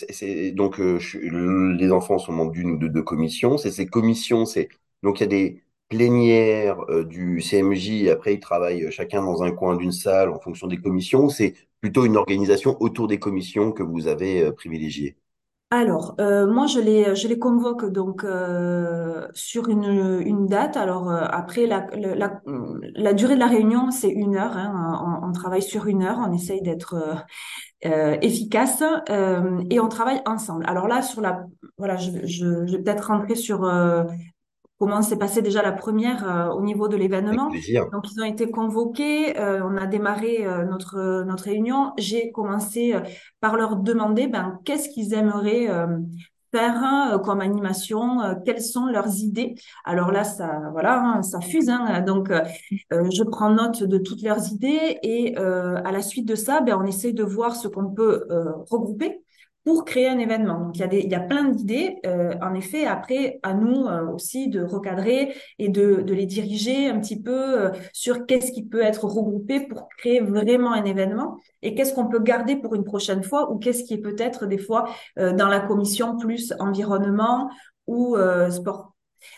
donc 0.54 0.78
les 0.78 1.92
enfants 1.92 2.18
sont 2.18 2.32
membres 2.32 2.52
d'une 2.52 2.72
ou 2.72 2.78
de 2.78 2.88
deux 2.88 3.02
commissions. 3.02 3.56
C'est 3.56 3.70
ces 3.70 3.86
commissions. 3.86 4.44
C'est 4.44 4.68
donc 5.02 5.20
il 5.20 5.22
y 5.22 5.26
a 5.26 5.28
des 5.28 5.62
plénières 5.88 6.78
euh, 6.90 7.04
du 7.04 7.40
CMJ. 7.40 8.08
Après, 8.08 8.34
ils 8.34 8.40
travaillent 8.40 8.84
euh, 8.84 8.90
chacun 8.90 9.22
dans 9.22 9.42
un 9.42 9.50
coin 9.50 9.76
d'une 9.76 9.92
salle 9.92 10.30
en 10.30 10.38
fonction 10.38 10.66
des 10.66 10.78
commissions. 10.78 11.28
C'est 11.28 11.54
plutôt 11.80 12.04
une 12.04 12.16
organisation 12.16 12.76
autour 12.80 13.08
des 13.08 13.18
commissions 13.18 13.72
que 13.72 13.82
vous 13.82 14.06
avez 14.06 14.42
euh, 14.42 14.52
privilégiée. 14.52 15.16
Alors, 15.70 16.14
moi, 16.18 16.66
je 16.66 16.80
les, 16.80 17.38
convoque 17.38 17.84
donc 17.92 18.24
sur 19.34 19.68
une, 19.68 20.46
date. 20.46 20.78
Alors, 20.78 21.10
après, 21.10 21.66
la, 21.66 21.82
durée 23.12 23.34
de 23.34 23.38
la 23.38 23.46
réunion, 23.46 23.90
c'est 23.90 24.08
une 24.08 24.36
heure. 24.36 24.56
hein. 24.56 25.20
On, 25.22 25.30
travaille 25.32 25.60
sur 25.60 25.86
une 25.86 26.04
heure. 26.04 26.20
On 26.26 26.32
essaye 26.32 26.62
d'être 26.62 26.96
efficace 27.82 28.82
et 29.68 29.78
on 29.78 29.88
travaille 29.88 30.22
ensemble. 30.24 30.64
Alors 30.66 30.88
là, 30.88 31.02
sur 31.02 31.20
la, 31.20 31.44
voilà, 31.76 31.98
je, 31.98 32.72
vais 32.72 32.78
peut-être 32.78 33.08
rentrer 33.08 33.34
sur 33.34 33.66
comment 34.78 35.02
s'est 35.02 35.18
passée 35.18 35.42
déjà 35.42 35.62
la 35.62 35.72
première 35.72 36.28
euh, 36.28 36.54
au 36.54 36.62
niveau 36.62 36.88
de 36.88 36.96
l'événement. 36.96 37.50
Donc, 37.92 38.10
ils 38.12 38.20
ont 38.20 38.24
été 38.24 38.50
convoqués, 38.50 39.38
euh, 39.38 39.60
on 39.64 39.76
a 39.76 39.86
démarré 39.86 40.46
euh, 40.46 40.64
notre, 40.64 41.24
notre 41.24 41.44
réunion. 41.44 41.92
J'ai 41.98 42.30
commencé 42.30 42.94
euh, 42.94 43.00
par 43.40 43.56
leur 43.56 43.76
demander 43.76 44.28
ben, 44.28 44.60
qu'est-ce 44.64 44.88
qu'ils 44.88 45.14
aimeraient 45.14 45.68
euh, 45.68 45.98
faire 46.52 47.12
euh, 47.12 47.18
comme 47.18 47.40
animation, 47.40 48.22
euh, 48.22 48.34
quelles 48.44 48.62
sont 48.62 48.86
leurs 48.86 49.18
idées. 49.18 49.56
Alors 49.84 50.12
là, 50.12 50.24
ça, 50.24 50.70
voilà, 50.72 51.00
hein, 51.00 51.22
ça 51.22 51.40
fuse. 51.40 51.68
Hein, 51.68 52.00
donc, 52.02 52.30
euh, 52.30 52.40
je 52.90 53.22
prends 53.24 53.50
note 53.50 53.82
de 53.82 53.98
toutes 53.98 54.22
leurs 54.22 54.52
idées 54.52 54.98
et 55.02 55.38
euh, 55.38 55.76
à 55.84 55.92
la 55.92 56.02
suite 56.02 56.26
de 56.26 56.34
ça, 56.34 56.60
ben, 56.60 56.78
on 56.80 56.86
essaie 56.86 57.12
de 57.12 57.24
voir 57.24 57.56
ce 57.56 57.68
qu'on 57.68 57.90
peut 57.90 58.26
euh, 58.30 58.52
regrouper 58.70 59.20
pour 59.68 59.84
créer 59.84 60.08
un 60.08 60.18
événement. 60.18 60.58
Donc, 60.60 60.78
il 60.78 60.80
y 60.80 60.82
a 60.82 60.86
des, 60.86 61.00
il 61.00 61.10
y 61.10 61.14
a 61.14 61.20
plein 61.20 61.44
d'idées. 61.44 61.98
Euh, 62.06 62.32
en 62.40 62.54
effet, 62.54 62.86
après, 62.86 63.38
à 63.42 63.52
nous 63.52 63.84
euh, 63.84 64.14
aussi 64.14 64.48
de 64.48 64.62
recadrer 64.62 65.34
et 65.58 65.68
de, 65.68 65.96
de 66.00 66.14
les 66.14 66.24
diriger 66.24 66.88
un 66.88 66.98
petit 66.98 67.20
peu 67.20 67.66
euh, 67.66 67.70
sur 67.92 68.24
qu'est-ce 68.24 68.50
qui 68.50 68.64
peut 68.64 68.80
être 68.80 69.04
regroupé 69.04 69.60
pour 69.60 69.90
créer 69.98 70.20
vraiment 70.20 70.72
un 70.72 70.86
événement 70.86 71.36
et 71.60 71.74
qu'est-ce 71.74 71.92
qu'on 71.92 72.08
peut 72.08 72.20
garder 72.20 72.56
pour 72.56 72.76
une 72.76 72.84
prochaine 72.84 73.22
fois 73.22 73.52
ou 73.52 73.58
qu'est-ce 73.58 73.84
qui 73.84 73.92
est 73.92 73.98
peut-être 73.98 74.46
des 74.46 74.56
fois 74.56 74.86
dans 75.18 75.48
la 75.48 75.60
commission 75.60 76.16
plus 76.16 76.54
environnement 76.60 77.50
ou 77.86 78.16
sport. 78.50 78.94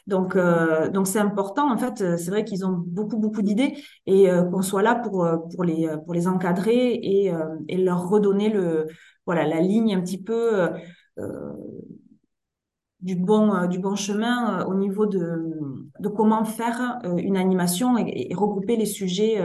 Donc, 0.07 0.37
donc 0.37 1.07
c'est 1.07 1.19
important. 1.19 1.73
En 1.73 1.79
fait, 1.79 2.19
c'est 2.19 2.31
vrai 2.31 2.45
qu'ils 2.45 2.67
ont 2.67 2.77
beaucoup, 2.87 3.17
beaucoup 3.17 3.41
d'idées 3.41 3.75
et 4.07 4.29
qu'on 4.53 4.63
soit 4.63 4.83
là 4.83 4.95
pour, 4.95 5.27
pour 5.55 5.65
les, 5.65 5.89
pour 6.05 6.13
les 6.13 6.29
encadrer 6.29 6.93
et, 6.93 7.33
et 7.69 7.79
leur 7.79 8.09
redonner 8.09 8.51
le, 8.51 8.87
voilà, 9.31 9.47
la 9.47 9.61
ligne 9.61 9.95
un 9.95 10.01
petit 10.01 10.23
peu 10.23 10.61
euh, 10.61 10.69
euh, 11.19 11.53
du 13.01 13.15
bon, 13.17 13.55
euh, 13.55 13.67
du 13.67 13.79
bon 13.79 13.97
chemin 13.97 14.65
au 14.67 14.75
niveau 14.75 15.07
de, 15.07 15.21
de 16.01 16.09
comment 16.09 16.45
faire 16.45 16.99
une 17.17 17.37
animation 17.37 17.97
et, 17.99 18.29
et 18.31 18.35
regrouper 18.35 18.77
les 18.77 18.87
sujets 18.87 19.41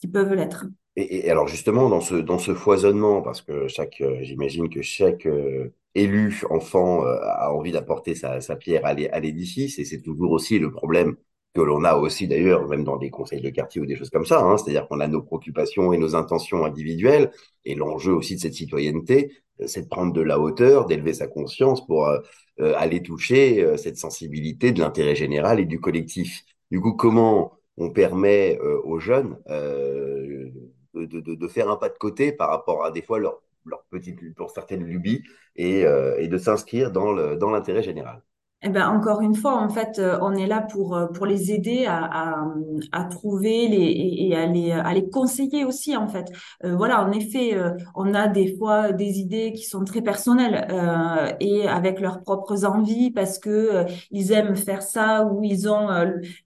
qui 0.00 0.08
peuvent 0.08 0.34
l'être. 0.34 0.66
Et, 0.96 1.26
et 1.26 1.30
alors 1.30 1.46
justement, 1.48 1.88
dans 1.88 2.00
ce, 2.00 2.14
dans 2.16 2.38
ce 2.38 2.54
foisonnement, 2.54 3.22
parce 3.22 3.42
que 3.42 3.68
chaque, 3.68 4.00
euh, 4.00 4.18
j'imagine 4.22 4.68
que 4.68 4.82
chaque 4.82 5.26
euh, 5.26 5.72
élu, 5.94 6.42
enfant, 6.50 7.04
euh, 7.04 7.16
a 7.22 7.52
envie 7.52 7.72
d'apporter 7.72 8.14
sa, 8.14 8.40
sa 8.40 8.56
pierre 8.56 8.84
à 8.84 8.94
l'édifice, 9.20 9.78
et 9.78 9.84
c'est 9.84 10.02
toujours 10.02 10.32
aussi 10.32 10.58
le 10.58 10.72
problème 10.72 11.16
que 11.58 11.62
l'on 11.64 11.82
a 11.82 11.96
aussi 11.96 12.28
d'ailleurs, 12.28 12.68
même 12.68 12.84
dans 12.84 12.98
des 12.98 13.10
conseils 13.10 13.40
de 13.40 13.50
quartier 13.50 13.80
ou 13.80 13.86
des 13.86 13.96
choses 13.96 14.10
comme 14.10 14.24
ça, 14.24 14.40
hein, 14.40 14.56
c'est-à-dire 14.56 14.86
qu'on 14.86 15.00
a 15.00 15.08
nos 15.08 15.22
préoccupations 15.22 15.92
et 15.92 15.98
nos 15.98 16.14
intentions 16.14 16.64
individuelles, 16.64 17.32
et 17.64 17.74
l'enjeu 17.74 18.12
aussi 18.12 18.36
de 18.36 18.40
cette 18.40 18.54
citoyenneté, 18.54 19.32
euh, 19.60 19.66
c'est 19.66 19.82
de 19.82 19.88
prendre 19.88 20.12
de 20.12 20.20
la 20.20 20.38
hauteur, 20.38 20.86
d'élever 20.86 21.14
sa 21.14 21.26
conscience 21.26 21.84
pour 21.84 22.06
euh, 22.06 22.20
euh, 22.60 22.74
aller 22.76 23.02
toucher 23.02 23.76
cette 23.76 23.96
sensibilité 23.96 24.70
de 24.70 24.78
l'intérêt 24.78 25.16
général 25.16 25.58
et 25.58 25.64
du 25.64 25.80
collectif. 25.80 26.44
Du 26.70 26.80
coup, 26.80 26.92
comment 26.92 27.52
on 27.76 27.90
permet 27.90 28.58
aux 28.84 28.98
jeunes 28.98 29.36
de, 29.46 31.20
de, 31.20 31.48
faire 31.48 31.70
un 31.70 31.76
pas 31.76 31.88
de 31.88 31.98
côté 31.98 32.32
par 32.32 32.50
rapport 32.50 32.84
à 32.84 32.90
des 32.90 33.02
fois 33.02 33.18
leur, 33.18 33.40
leur 33.64 33.84
petite, 33.90 34.34
pour 34.34 34.50
certaines 34.50 34.84
lubies 34.84 35.22
et, 35.56 35.84
et 36.18 36.28
de 36.28 36.38
s'inscrire 36.38 36.90
dans 36.90 37.12
l'intérêt 37.50 37.82
général? 37.84 38.22
Eh 38.60 38.70
ben, 38.70 38.88
encore 38.88 39.20
une 39.20 39.36
fois, 39.36 39.54
en 39.62 39.68
fait, 39.68 40.00
euh, 40.00 40.18
on 40.20 40.34
est 40.34 40.48
là 40.48 40.62
pour, 40.62 40.96
euh, 40.96 41.06
pour 41.06 41.26
les 41.26 41.52
aider 41.52 41.86
à, 41.86 42.04
à, 42.40 42.44
à 42.90 43.04
trouver 43.04 43.68
les, 43.68 43.76
et, 43.76 44.28
et 44.30 44.36
à, 44.36 44.46
les, 44.46 44.72
à 44.72 44.92
les 44.94 45.08
conseiller 45.08 45.64
aussi, 45.64 45.96
en 45.96 46.08
fait. 46.08 46.26
Euh, 46.64 46.74
voilà, 46.74 47.04
en 47.04 47.12
effet, 47.12 47.54
euh, 47.54 47.70
on 47.94 48.14
a 48.14 48.26
des 48.26 48.56
fois 48.58 48.90
des 48.92 49.20
idées 49.20 49.52
qui 49.52 49.62
sont 49.62 49.84
très 49.84 50.02
personnelles 50.02 50.66
euh, 50.72 51.30
et 51.38 51.68
avec 51.68 52.00
leurs 52.00 52.20
propres 52.22 52.64
envies 52.64 53.12
parce 53.12 53.38
que 53.38 53.48
euh, 53.50 53.84
ils 54.10 54.32
aiment 54.32 54.56
faire 54.56 54.82
ça 54.82 55.24
ou 55.24 55.44
ils 55.44 55.68
ont 55.68 55.88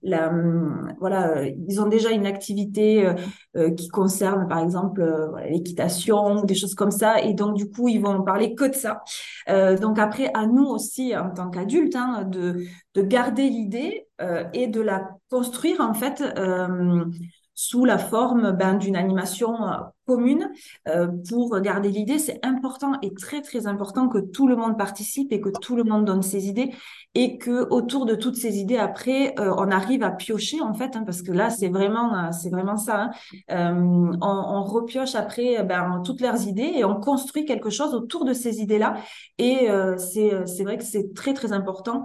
la, 0.03 0.29
hum, 0.29 0.93
voilà, 0.99 1.43
ils 1.67 1.81
ont 1.81 1.87
déjà 1.87 2.11
une 2.11 2.27
activité 2.27 3.07
qui 3.77 3.87
concerne, 3.87 4.47
par 4.47 4.59
exemple, 4.59 5.01
euh, 5.01 5.29
l'équitation 5.49 6.41
ou 6.41 6.45
des 6.45 6.55
choses 6.55 6.75
comme 6.75 6.91
ça. 6.91 7.21
Et 7.21 7.33
donc, 7.33 7.55
du 7.55 7.69
coup, 7.69 7.87
ils 7.87 7.99
vont 8.01 8.23
parler 8.23 8.55
que 8.55 8.65
de 8.65 8.73
ça. 8.73 9.03
Euh, 9.49 9.77
donc 9.77 9.99
après, 9.99 10.31
à 10.33 10.45
nous 10.47 10.65
aussi, 10.65 11.15
en 11.15 11.29
tant 11.31 11.49
qu'adultes, 11.49 11.95
hein, 11.95 12.23
de, 12.25 12.63
de 12.95 13.01
garder 13.01 13.49
l'idée 13.49 14.07
euh, 14.21 14.43
et 14.53 14.67
de 14.67 14.81
la 14.81 15.09
construire 15.29 15.81
en 15.81 15.93
fait 15.93 16.21
euh, 16.37 17.05
sous 17.67 17.85
la 17.85 17.97
forme 17.97 18.51
ben, 18.51 18.75
d'une 18.75 18.95
animation 18.95 19.67
euh, 19.67 19.77
commune 20.05 20.51
euh, 20.89 21.07
pour 21.29 21.57
garder 21.61 21.89
l'idée. 21.89 22.19
C'est 22.19 22.45
important 22.45 22.93
et 23.01 23.13
très 23.13 23.41
très 23.41 23.67
important 23.67 24.09
que 24.09 24.17
tout 24.17 24.47
le 24.47 24.55
monde 24.55 24.77
participe 24.77 25.31
et 25.31 25.39
que 25.39 25.49
tout 25.61 25.75
le 25.75 25.83
monde 25.83 26.03
donne 26.05 26.23
ses 26.23 26.47
idées 26.47 26.71
et 27.15 27.37
que 27.37 27.69
autour 27.69 28.05
de 28.05 28.15
toutes 28.15 28.35
ces 28.35 28.57
idées 28.57 28.77
après 28.77 29.33
euh, 29.39 29.53
on 29.57 29.71
arrive 29.71 30.03
à 30.03 30.11
piocher 30.11 30.61
en 30.61 30.73
fait 30.73 30.95
hein, 30.95 31.03
parce 31.05 31.21
que 31.21 31.31
là 31.31 31.49
c'est 31.49 31.69
vraiment 31.69 32.15
euh, 32.15 32.31
c'est 32.31 32.49
vraiment 32.49 32.77
ça. 32.77 33.03
Hein. 33.03 33.11
Euh, 33.51 34.17
on, 34.21 34.27
on, 34.27 34.63
repioche 34.63 35.15
après 35.15 35.63
ben, 35.63 36.01
toutes 36.03 36.21
leurs 36.21 36.47
idées 36.47 36.73
et 36.75 36.83
on 36.83 36.99
construit 36.99 37.45
quelque 37.45 37.69
chose 37.69 37.93
autour 37.93 38.25
de 38.25 38.33
ces 38.33 38.59
idées 38.59 38.79
là 38.79 38.95
et 39.37 39.69
euh, 39.69 39.97
c'est 39.97 40.47
c'est 40.47 40.63
vrai 40.63 40.77
que 40.77 40.83
c'est 40.83 41.13
très 41.13 41.33
très 41.33 41.53
important 41.53 42.03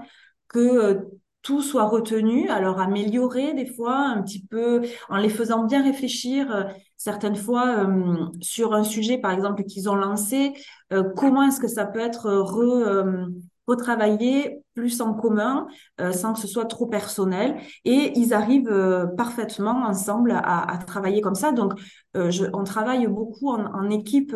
que 0.49 1.09
tout 1.49 1.63
soit 1.63 1.89
retenu, 1.89 2.51
alors 2.51 2.79
améliorer 2.79 3.55
des 3.55 3.65
fois 3.65 3.97
un 3.97 4.21
petit 4.21 4.45
peu 4.45 4.83
en 5.09 5.17
les 5.17 5.31
faisant 5.31 5.65
bien 5.65 5.83
réfléchir 5.83 6.55
euh, 6.55 6.65
certaines 6.99 7.37
fois 7.37 7.87
euh, 7.87 8.27
sur 8.43 8.75
un 8.75 8.85
sujet 8.85 9.17
par 9.17 9.33
exemple 9.33 9.65
qu'ils 9.65 9.89
ont 9.89 9.95
lancé, 9.95 10.53
euh, 10.93 11.03
comment 11.17 11.45
est-ce 11.45 11.59
que 11.59 11.67
ça 11.67 11.87
peut 11.87 12.01
être 12.01 12.31
re, 12.31 13.31
retravaillé 13.67 14.61
plus 14.75 15.01
en 15.01 15.15
commun 15.15 15.67
sans 16.13 16.35
que 16.35 16.39
ce 16.39 16.47
soit 16.47 16.67
trop 16.67 16.87
personnel 16.87 17.57
et 17.85 18.13
ils 18.17 18.33
arrivent 18.33 19.11
parfaitement 19.17 19.87
ensemble 19.87 20.33
à, 20.33 20.79
travailler 20.87 21.21
comme 21.21 21.35
ça. 21.35 21.53
Donc 21.53 21.75
on 22.15 22.65
travaille 22.65 23.07
beaucoup 23.09 23.51
en, 23.51 23.91
équipe 23.91 24.35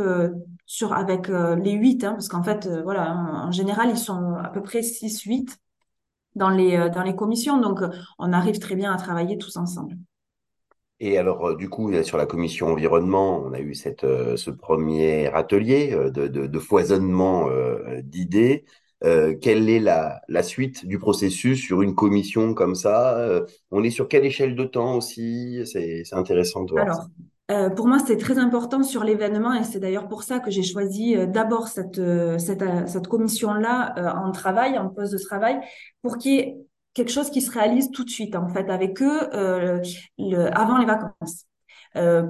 sur 0.67 0.93
avec 0.93 1.29
les 1.29 1.73
huit 1.73 2.05
hein, 2.05 2.13
parce 2.13 2.29
qu'en 2.29 2.43
fait 2.43 2.69
voilà 2.83 3.15
en, 3.15 3.49
en, 3.49 3.51
général 3.53 3.89
ils 3.91 3.99
sont 3.99 4.35
à 4.35 4.49
peu 4.49 4.63
près 4.63 4.83
six 4.83 5.23
huit 5.23 5.59
dans 6.35 6.51
les, 6.51 6.77
euh, 6.77 6.89
dans 6.89 7.03
les 7.03 7.15
commissions. 7.15 7.61
Donc, 7.61 7.83
euh, 7.83 7.89
on 8.19 8.33
arrive 8.33 8.59
très 8.59 8.75
bien 8.75 8.93
à 8.93 8.97
travailler 8.97 9.39
tous 9.39 9.57
ensemble. 9.57 9.97
Et 11.01 11.19
alors, 11.19 11.49
euh, 11.49 11.57
du 11.57 11.69
coup, 11.69 11.93
sur 12.03 12.17
la 12.17 12.27
commission 12.27 12.69
environnement, 12.69 13.43
on 13.45 13.53
a 13.53 13.61
eu 13.61 13.75
cette, 13.75 14.03
ce 14.03 14.51
premier 14.51 15.27
atelier 15.35 15.91
de, 15.91 16.29
de, 16.29 16.47
de, 16.47 16.59
foisonnement 16.59 17.49
d'idées. 18.03 18.65
Euh, 19.05 19.35
quelle 19.41 19.69
est 19.69 19.81
la, 19.81 20.23
la, 20.29 20.45
suite 20.45 20.87
du 20.87 21.01
processus 21.01 21.61
sur 21.61 21.83
une 21.83 21.97
commission 21.97 22.55
comme 22.55 22.77
ça? 22.77 23.43
On 23.73 23.83
est 23.83 23.91
sur 23.91 24.07
quelle 24.07 24.25
échelle 24.25 24.55
de 24.55 24.65
temps 24.65 24.97
aussi? 24.97 25.61
C'est 25.67 26.05
intéressant 26.13 26.63
de 26.63 26.71
voir 26.71 26.85
alors, 26.85 26.97
ça. 26.97 27.09
Euh, 27.53 27.69
pour 27.69 27.87
moi, 27.87 27.99
c'est 27.99 28.17
très 28.17 28.39
important 28.39 28.83
sur 28.83 29.05
l'événement 29.05 29.53
et 29.53 29.65
c'est 29.65 29.79
d'ailleurs 29.79 30.09
pour 30.09 30.23
ça 30.23 30.39
que 30.41 30.51
j'ai 30.51 30.63
choisi 30.63 31.17
euh, 31.17 31.27
d'abord 31.27 31.69
cette, 31.69 31.99
euh, 31.99 32.39
cette, 32.39 33.09
commission-là 33.09 34.15
en 34.17 34.31
travail, 34.33 34.79
en 34.79 34.89
poste 34.89 35.13
de 35.13 35.19
travail, 35.19 35.61
pour 36.01 36.17
qu'il 36.17 36.33
y 36.33 36.39
ait 36.39 36.57
quelque 36.95 37.11
chose 37.11 37.31
qui 37.31 37.43
se 37.43 37.51
réalise 37.51 37.91
tout 37.91 38.05
de 38.05 38.11
suite, 38.11 38.37
en 38.37 38.49
fait, 38.49 38.71
avec 38.71 39.03
eux 39.03 39.29
avant 40.53 40.79
les 40.79 40.87
vacances. 40.87 41.47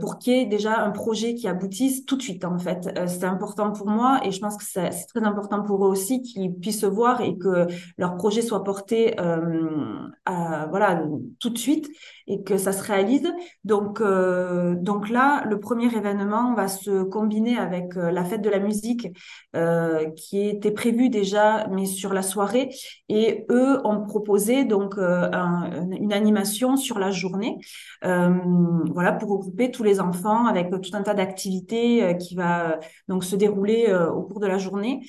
Pour 0.01 0.19
qu'il 0.19 0.33
y 0.33 0.41
ait 0.41 0.47
déjà 0.47 0.81
un 0.81 0.91
projet 0.91 1.35
qui 1.35 1.47
aboutisse 1.47 2.05
tout 2.05 2.17
de 2.17 2.23
suite 2.23 2.45
en 2.45 2.59
fait. 2.59 2.89
C'est 3.07 3.25
important 3.25 3.71
pour 3.71 3.87
moi 3.87 4.21
et 4.25 4.33
je 4.33 4.41
pense 4.41 4.57
que 4.57 4.65
c'est 4.65 4.91
très 5.15 5.23
important 5.23 5.63
pour 5.63 5.87
eux 5.87 5.89
aussi 5.89 6.21
qu'ils 6.21 6.53
puissent 6.53 6.83
voir 6.83 7.21
et 7.21 7.39
que 7.39 7.69
leur 7.97 8.17
projet 8.17 8.43
soit 8.43 8.65
porté 8.65 9.15
voilà 10.27 11.05
tout 11.39 11.51
de 11.51 11.59
suite 11.59 11.89
et 12.27 12.43
que 12.43 12.57
ça 12.57 12.73
se 12.73 12.83
réalise. 12.83 13.33
Donc 13.65 14.01
euh, 14.01 14.75
donc 14.77 15.09
là, 15.09 15.45
le 15.47 15.61
premier 15.61 15.95
événement 15.95 16.55
va 16.55 16.69
se 16.69 17.03
combiner 17.03 17.57
avec 17.59 17.97
euh, 17.97 18.11
la 18.11 18.25
fête 18.25 18.43
de 18.43 18.51
la 18.51 18.59
musique 18.59 19.09
qui 20.17 20.49
était 20.49 20.71
prévue 20.71 21.09
déjà 21.11 21.67
mais 21.69 21.87
sur 21.87 22.13
la 22.13 22.23
soirée 22.23 22.71
et 23.09 23.45
eux 23.51 23.87
ont 23.87 24.03
proposé 24.03 24.65
donc 24.65 24.95
un, 24.99 25.87
une 25.91 26.13
animation 26.13 26.77
sur 26.77 26.99
la 26.99 27.11
journée. 27.11 27.59
voilà 28.03 29.13
pour 29.13 29.45
tous 29.73 29.83
les 29.83 30.01
enfants 30.01 30.47
avec 30.47 30.71
tout 30.71 30.91
un 30.95 31.03
tas 31.03 31.15
d'activités 31.15 32.03
euh, 32.03 32.15
qui 32.15 32.35
va 32.35 32.73
euh, 32.73 32.77
donc 33.09 33.25
se 33.25 33.37
dérouler 33.37 33.87
euh, 33.89 34.11
au 34.11 34.23
cours 34.23 34.41
de 34.41 34.47
la 34.47 34.59
journée 34.59 35.01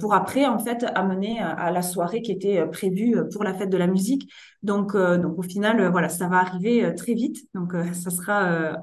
pour 0.00 0.14
après 0.14 0.46
en 0.46 0.58
fait 0.58 0.84
amener 0.94 1.40
à 1.40 1.70
la 1.70 1.82
soirée 1.82 2.22
qui 2.22 2.32
était 2.32 2.66
prévue 2.66 3.16
pour 3.32 3.44
la 3.44 3.54
fête 3.54 3.70
de 3.70 3.76
la 3.76 3.86
musique. 3.86 4.30
Donc 4.62 4.96
donc 4.96 5.38
au 5.38 5.42
final 5.42 5.90
voilà 5.90 6.08
ça 6.08 6.28
va 6.28 6.41
arriver 6.42 6.94
très 6.96 7.14
vite. 7.14 7.38
Donc 7.54 7.72
ça 7.92 8.10
sera 8.10 8.76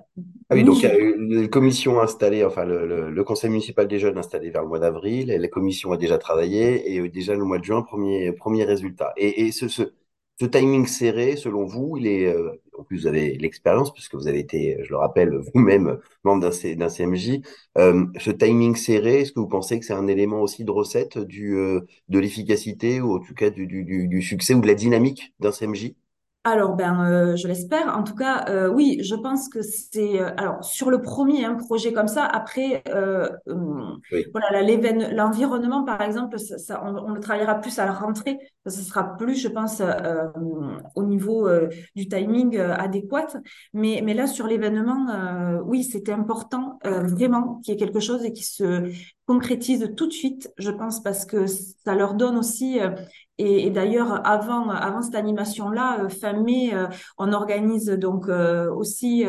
ah 0.52 0.56
oui, 0.56 0.64
donc 0.64 0.78
il 0.78 0.84
y 0.84 0.88
a 0.88 0.98
une 0.98 1.48
commission 1.48 2.00
installée, 2.00 2.44
enfin 2.44 2.66
le, 2.66 3.12
le, 3.12 3.24
conseil 3.24 3.52
municipal 3.52 3.88
des 3.88 4.00
jeunes 4.00 4.18
installé 4.18 4.50
vers 4.50 4.64
le 4.64 4.68
mois 4.68 4.80
d'avril, 4.80 5.28
la 5.28 5.48
commission 5.48 5.92
a 5.92 5.98
déjà 5.98 6.18
travaillé, 6.18 6.92
et 6.96 7.08
déjà 7.10 7.36
le 7.36 7.44
mois 7.44 7.60
de 7.60 7.64
juin, 7.64 7.84
premier, 7.84 8.32
premier 8.32 8.64
résultat. 8.64 9.14
Et, 9.16 9.46
et 9.46 9.52
ce, 9.52 9.68
ce, 9.68 9.94
ce 10.40 10.46
timing 10.46 10.88
serré, 10.88 11.36
selon 11.36 11.66
vous, 11.66 11.98
il 11.98 12.08
est, 12.08 12.26
euh, 12.34 12.52
en 12.78 12.84
plus 12.84 13.02
vous 13.02 13.08
avez 13.08 13.38
l'expérience, 13.38 13.94
puisque 13.94 14.16
vous 14.16 14.28
avez 14.28 14.40
été, 14.40 14.78
je 14.84 14.90
le 14.90 14.98
rappelle, 14.98 15.36
vous-même 15.54 16.00
membre 16.24 16.50
d'un 16.50 16.90
CMJ, 16.90 17.42
euh, 17.78 18.06
ce 18.20 18.32
timing 18.32 18.76
serré, 18.76 19.22
est-ce 19.22 19.34
que 19.34 19.40
vous 19.40 19.48
pensez 19.48 19.80
que 19.80 19.86
c'est 19.86 19.94
un 19.94 20.08
élément 20.08 20.42
aussi 20.42 20.64
de 20.64 20.72
recette 20.72 21.18
du, 21.18 21.58
euh, 21.58 21.82
de 22.08 22.20
l'efficacité, 22.20 23.02
ou 23.02 23.16
en 23.16 23.20
tout 23.20 23.34
cas 23.34 23.50
du, 23.50 23.68
du, 23.68 23.84
du, 24.08 24.22
succès 24.22 24.54
ou 24.54 24.62
de 24.62 24.68
la 24.68 24.76
dynamique 24.76 25.34
d'un 25.40 25.52
CMJ 25.52 25.94
alors, 26.46 26.76
ben, 26.76 27.06
euh, 27.06 27.36
je 27.36 27.50
l'espère. 27.50 27.98
En 27.98 28.04
tout 28.04 28.16
cas, 28.16 28.46
euh, 28.48 28.70
oui, 28.70 29.00
je 29.04 29.14
pense 29.14 29.50
que 29.50 29.62
c'est. 29.62 30.22
Euh, 30.22 30.30
alors, 30.38 30.64
sur 30.64 30.90
le 30.90 31.02
premier 31.02 31.44
un 31.44 31.56
projet 31.56 31.92
comme 31.92 32.08
ça, 32.08 32.24
après, 32.26 32.82
hum, 33.46 34.00
voilà, 34.32 34.62
l'environnement, 35.12 35.84
par 35.84 36.02
exemple, 36.02 36.40
ça, 36.40 36.82
on, 36.86 37.12
le 37.12 37.20
travaillera 37.20 37.56
plus 37.56 37.78
à 37.78 37.86
la 37.86 37.92
rentrée. 37.92 38.40
Ça 38.66 38.82
sera 38.82 39.18
plus, 39.18 39.36
je 39.36 39.50
pense, 39.50 39.82
au 40.96 41.04
niveau 41.04 41.50
du 41.96 42.08
timing 42.08 42.58
adéquat. 42.58 43.28
Mais, 43.74 44.02
mais 44.04 44.14
là, 44.14 44.26
sur 44.28 44.48
l'événement, 44.48 45.62
oui, 45.66 45.84
c'était 45.84 46.14
important 46.14 46.80
vraiment 46.84 47.60
qu'il 47.64 47.74
y 47.74 47.78
ait 47.78 47.80
quelque 47.80 48.00
chose 48.00 48.24
et 48.24 48.32
qui 48.32 48.44
se 48.44 48.90
concrétise 49.26 49.94
tout 49.96 50.08
de 50.08 50.14
suite, 50.14 50.52
je 50.58 50.72
pense, 50.72 51.04
parce 51.04 51.26
que 51.26 51.48
ça 51.48 51.96
leur 51.96 52.14
donne 52.14 52.38
aussi 52.38 52.80
et, 53.40 53.70
d'ailleurs, 53.70 54.28
avant, 54.28 55.02
cette 55.02 55.16
animation-là, 55.16 56.04
euh, 56.04 56.10
fin 56.10 56.34
mai, 56.34 56.72
euh, 56.74 56.88
on 57.18 57.32
organise 57.32 57.86
donc 57.86 58.28
euh, 58.28 58.70
aussi 58.70 59.24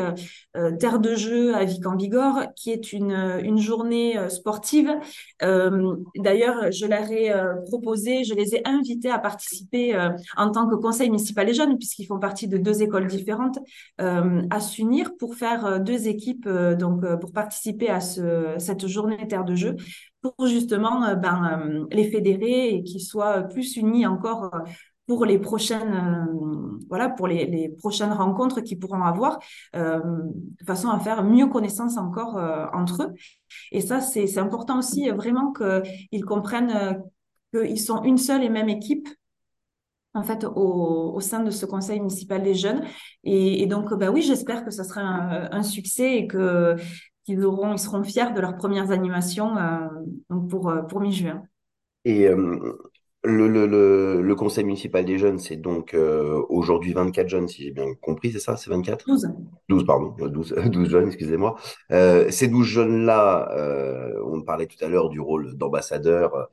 Terre 0.79 0.99
de 0.99 1.15
jeu 1.15 1.55
à 1.55 1.63
Vic 1.63 1.85
en 1.87 1.95
Bigorre, 1.95 2.47
qui 2.55 2.71
est 2.71 2.91
une, 2.91 3.57
journée 3.57 4.17
sportive. 4.29 4.91
d'ailleurs, 5.39 6.71
je 6.71 6.85
leur 6.85 7.09
ai 7.11 7.31
proposé, 7.67 8.23
je 8.23 8.33
les 8.33 8.55
ai 8.55 8.67
invités 8.67 9.09
à 9.09 9.19
participer 9.19 9.95
en 10.35 10.51
tant 10.51 10.67
que 10.67 10.75
conseil 10.75 11.09
municipal 11.09 11.45
des 11.45 11.53
jeunes, 11.53 11.77
puisqu'ils 11.77 12.05
font 12.05 12.19
partie 12.19 12.47
de 12.47 12.57
deux 12.57 12.81
écoles 12.81 13.07
différentes, 13.07 13.59
à 13.97 14.59
s'unir 14.59 15.11
pour 15.17 15.35
faire 15.35 15.79
deux 15.79 16.07
équipes, 16.07 16.49
donc 16.49 17.05
pour 17.19 17.31
participer 17.31 17.89
à 17.89 18.01
ce, 18.01 18.55
cette 18.57 18.87
journée 18.87 19.27
Terre 19.27 19.45
de 19.45 19.55
jeu 19.55 19.75
pour 20.21 20.47
justement 20.47 21.03
euh, 21.03 21.15
ben, 21.15 21.61
euh, 21.65 21.85
les 21.91 22.09
fédérer 22.09 22.69
et 22.69 22.83
qu'ils 22.83 23.01
soient 23.01 23.43
plus 23.43 23.75
unis 23.77 24.05
encore 24.05 24.53
euh, 24.55 24.59
pour 25.07 25.25
les 25.25 25.39
prochaines 25.39 26.27
voilà 26.87 27.09
pour 27.09 27.27
les, 27.27 27.69
prochaines 27.79 28.13
rencontres 28.13 28.61
qu'ils 28.61 28.79
pourront 28.79 29.01
avoir 29.03 29.39
de 29.73 30.65
façon 30.65 30.89
à 30.89 30.99
faire 30.99 31.23
mieux 31.23 31.47
connaissance 31.47 31.97
encore 31.97 32.39
entre 32.73 33.03
eux. 33.03 33.13
Et 33.73 33.81
ça 33.81 33.99
c'est 33.99 34.37
important 34.37 34.79
aussi 34.79 35.09
vraiment 35.09 35.51
qu'ils 35.51 36.23
comprennent 36.23 37.03
qu'ils 37.53 37.79
sont 37.79 38.03
une 38.03 38.17
seule 38.17 38.43
et 38.43 38.49
même 38.49 38.69
équipe 38.69 39.09
en 40.13 40.23
fait 40.23 40.45
au, 40.45 41.19
sein 41.19 41.43
de 41.43 41.51
ce 41.51 41.65
conseil 41.65 41.99
municipal 41.99 42.41
des 42.41 42.55
jeunes. 42.55 42.83
Et, 43.25 43.65
donc 43.65 43.93
bah 43.93 44.11
oui 44.11 44.21
j'espère 44.21 44.63
que 44.63 44.71
ce 44.71 44.83
sera 44.83 45.01
un, 45.01 45.63
succès 45.63 46.15
et 46.15 46.27
que 46.27 46.77
ils 47.27 47.43
auront, 47.45 47.73
ils 47.73 47.79
seront 47.79 48.03
fiers 48.03 48.31
de 48.33 48.39
leurs 48.39 48.57
premières 48.57 48.91
animations 48.91 49.57
euh, 49.57 49.87
donc 50.29 50.49
pour, 50.49 50.69
euh, 50.69 50.81
pour 50.81 51.01
mi-juin. 51.01 51.43
Et 52.03 52.27
euh, 52.27 52.79
le, 53.23 53.47
le, 53.47 54.21
le, 54.21 54.35
conseil 54.35 54.63
municipal 54.63 55.05
des 55.05 55.19
jeunes, 55.19 55.37
c'est 55.37 55.57
donc 55.57 55.95
aujourd'hui 56.49 56.93
24 56.93 57.29
jeunes, 57.29 57.47
si 57.47 57.63
j'ai 57.63 57.71
bien 57.71 57.93
compris, 58.01 58.31
c'est 58.31 58.39
ça 58.39 58.57
C'est 58.57 58.71
24 58.71 59.05
12. 59.05 59.29
12, 59.69 59.85
pardon, 59.85 60.15
12, 60.17 60.55
12 60.71 60.89
jeunes, 60.89 61.07
excusez-moi. 61.07 61.55
ces 61.91 62.47
12 62.47 62.65
jeunes-là, 62.65 64.17
on 64.25 64.41
parlait 64.41 64.65
tout 64.65 64.83
à 64.83 64.87
l'heure 64.87 65.09
du 65.09 65.19
rôle 65.19 65.55
d'ambassadeur 65.55 66.49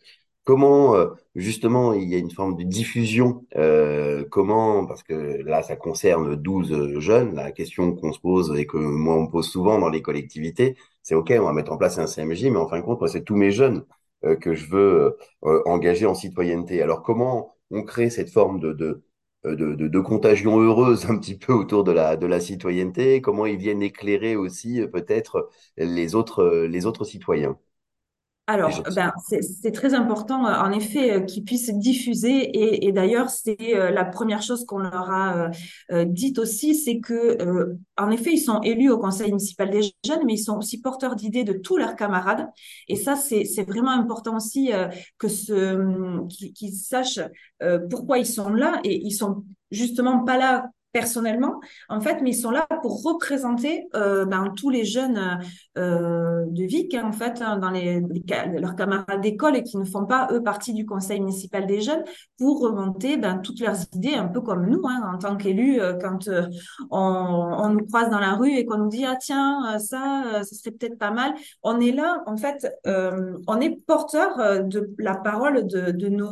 Comment, 0.49 0.95
euh, 0.95 1.09
justement, 1.35 1.93
il 1.93 2.09
y 2.09 2.15
a 2.15 2.19
une 2.19 2.31
forme 2.31 2.57
de 2.57 2.63
diffusion 2.63 3.45
euh, 3.57 4.25
Comment, 4.31 4.87
parce 4.87 5.03
que 5.03 5.13
là, 5.43 5.63
ça 5.63 5.77
concerne 5.77 6.37
12 6.37 6.99
jeunes, 7.01 7.35
la 7.35 7.53
question 7.53 7.95
qu'on 7.95 8.15
se 8.15 8.19
pose 8.19 8.59
et 8.59 8.67
que 8.67 8.79
moi, 8.79 9.15
on 9.17 9.27
pose 9.27 9.47
souvent 9.51 9.79
dans 9.79 9.91
les 9.91 10.01
collectivités, 10.01 10.75
c'est 11.03 11.15
OK, 11.15 11.35
on 11.39 11.45
va 11.45 11.53
mettre 11.53 11.71
en 11.73 11.77
place 11.77 11.99
un 11.99 12.07
CMJ, 12.07 12.45
mais 12.45 12.57
en 12.57 12.67
fin 12.67 12.79
de 12.81 12.85
compte, 12.85 13.07
c'est 13.09 13.25
tous 13.25 13.37
mes 13.37 13.51
jeunes 13.51 13.85
euh, 14.25 14.37
que 14.37 14.55
je 14.55 14.67
veux 14.71 15.19
engager 15.67 16.07
en 16.07 16.15
citoyenneté. 16.15 16.81
Alors, 16.81 17.03
comment 17.03 17.55
on 17.71 17.83
crée 17.83 18.09
cette 18.09 18.31
forme 18.31 18.59
de, 18.59 19.03
contagion 20.01 20.61
heureuse 20.61 21.11
un 21.11 21.19
petit 21.19 21.37
peu 21.37 21.53
autour 21.53 21.85
de 21.85 21.93
la, 21.93 22.41
citoyenneté? 22.41 23.21
Comment 23.21 23.45
ils 23.45 23.59
viennent 23.59 23.83
éclairer 23.83 24.35
aussi 24.35 24.81
peut-être 24.91 25.51
les 25.77 26.15
autres 26.15 27.05
citoyens? 27.05 27.59
Alors, 28.51 28.83
ben, 28.97 29.13
c'est 29.29 29.73
très 29.73 29.93
important, 29.93 30.47
euh, 30.47 30.55
en 30.55 30.73
effet, 30.73 31.13
euh, 31.13 31.21
qu'ils 31.21 31.45
puissent 31.45 31.69
diffuser. 31.69 32.31
Et, 32.31 32.87
et 32.87 32.93
d'ailleurs, 32.93 33.29
c'est 33.29 33.77
euh, 33.77 33.91
la 33.91 34.07
première 34.07 34.41
chose 34.41 34.65
qu'on 34.65 34.79
leur 34.79 35.11
a 35.11 35.51
euh, 35.93 36.07
dite 36.07 36.39
aussi, 36.39 36.75
c'est 36.75 36.99
que, 36.99 37.37
en 37.99 38.11
effet, 38.11 38.33
ils 38.33 38.39
sont 38.39 38.63
élus 38.63 38.91
au 38.91 38.99
conseil 38.99 39.29
municipal 39.29 39.69
des 39.69 39.83
jeunes, 40.03 40.25
mais 40.25 40.33
ils 40.33 40.39
sont 40.43 40.57
aussi 40.57 40.81
porteurs 40.81 41.15
d'idées 41.15 41.45
de 41.45 41.53
tous 41.53 41.77
leurs 41.77 41.95
camarades. 41.95 42.49
Et 42.89 42.97
ça, 42.97 43.17
c'est 43.17 43.65
vraiment 43.65 43.91
important 43.91 44.37
aussi 44.37 44.71
que 45.19 45.29
ce 45.29 46.27
qu'ils 46.55 46.73
sachent 46.73 47.21
pourquoi 47.91 48.19
ils 48.19 48.27
sont 48.27 48.49
là. 48.49 48.81
Et 48.83 48.97
ils 49.05 49.13
sont 49.13 49.45
justement 49.71 50.25
pas 50.25 50.39
là 50.39 50.71
personnellement, 50.92 51.61
en 51.88 52.01
fait, 52.01 52.20
mais 52.22 52.31
ils 52.31 52.35
sont 52.35 52.51
là 52.51 52.66
pour 52.83 53.03
représenter 53.03 53.88
euh, 53.94 54.24
ben, 54.24 54.53
tous 54.57 54.70
les 54.70 54.85
jeunes 54.85 55.38
euh, 55.77 56.44
de 56.46 56.64
Vic, 56.64 56.94
hein, 56.94 57.05
en 57.07 57.12
fait, 57.12 57.42
hein, 57.42 57.59
dans 57.59 57.70
leurs 57.70 58.74
camarades 58.74 59.20
d'école 59.20 59.57
et 59.57 59.62
qui 59.62 59.77
ne 59.77 59.85
font 59.85 60.07
pas, 60.07 60.29
eux, 60.33 60.42
partie 60.42 60.72
du 60.72 60.87
conseil 60.87 61.20
municipal 61.20 61.66
des 61.66 61.81
jeunes, 61.81 62.05
pour 62.38 62.61
remonter 62.61 63.16
ben, 63.16 63.38
toutes 63.38 63.61
leurs 63.61 63.77
idées, 63.94 64.14
un 64.14 64.29
peu 64.29 64.40
comme 64.40 64.66
nous, 64.66 64.83
hein, 64.87 65.03
en 65.14 65.18
tant 65.18 65.37
qu'élus, 65.37 65.81
euh, 65.81 65.94
quand 66.01 66.29
on, 66.90 67.68
nous 67.68 67.87
croise 67.87 68.11
dans 68.11 68.20
la 68.20 68.35
rue 68.35 68.53
et 68.53 68.64
qu'on 68.64 68.79
nous 68.79 68.88
dit, 68.88 69.05
ah 69.05 69.16
tiens, 69.20 69.79
ça, 69.79 70.42
ça 70.42 70.44
serait 70.44 70.70
peut-être 70.70 70.98
pas 70.98 71.11
mal. 71.11 71.35
On 71.62 71.81
est 71.81 71.92
là, 71.92 72.22
en 72.27 72.37
fait, 72.37 72.66
on 72.87 73.61
est 73.61 73.85
porteur 73.87 74.64
de 74.64 74.90
la 74.98 75.14
parole 75.14 75.66
de 75.66 76.09
nos 76.09 76.31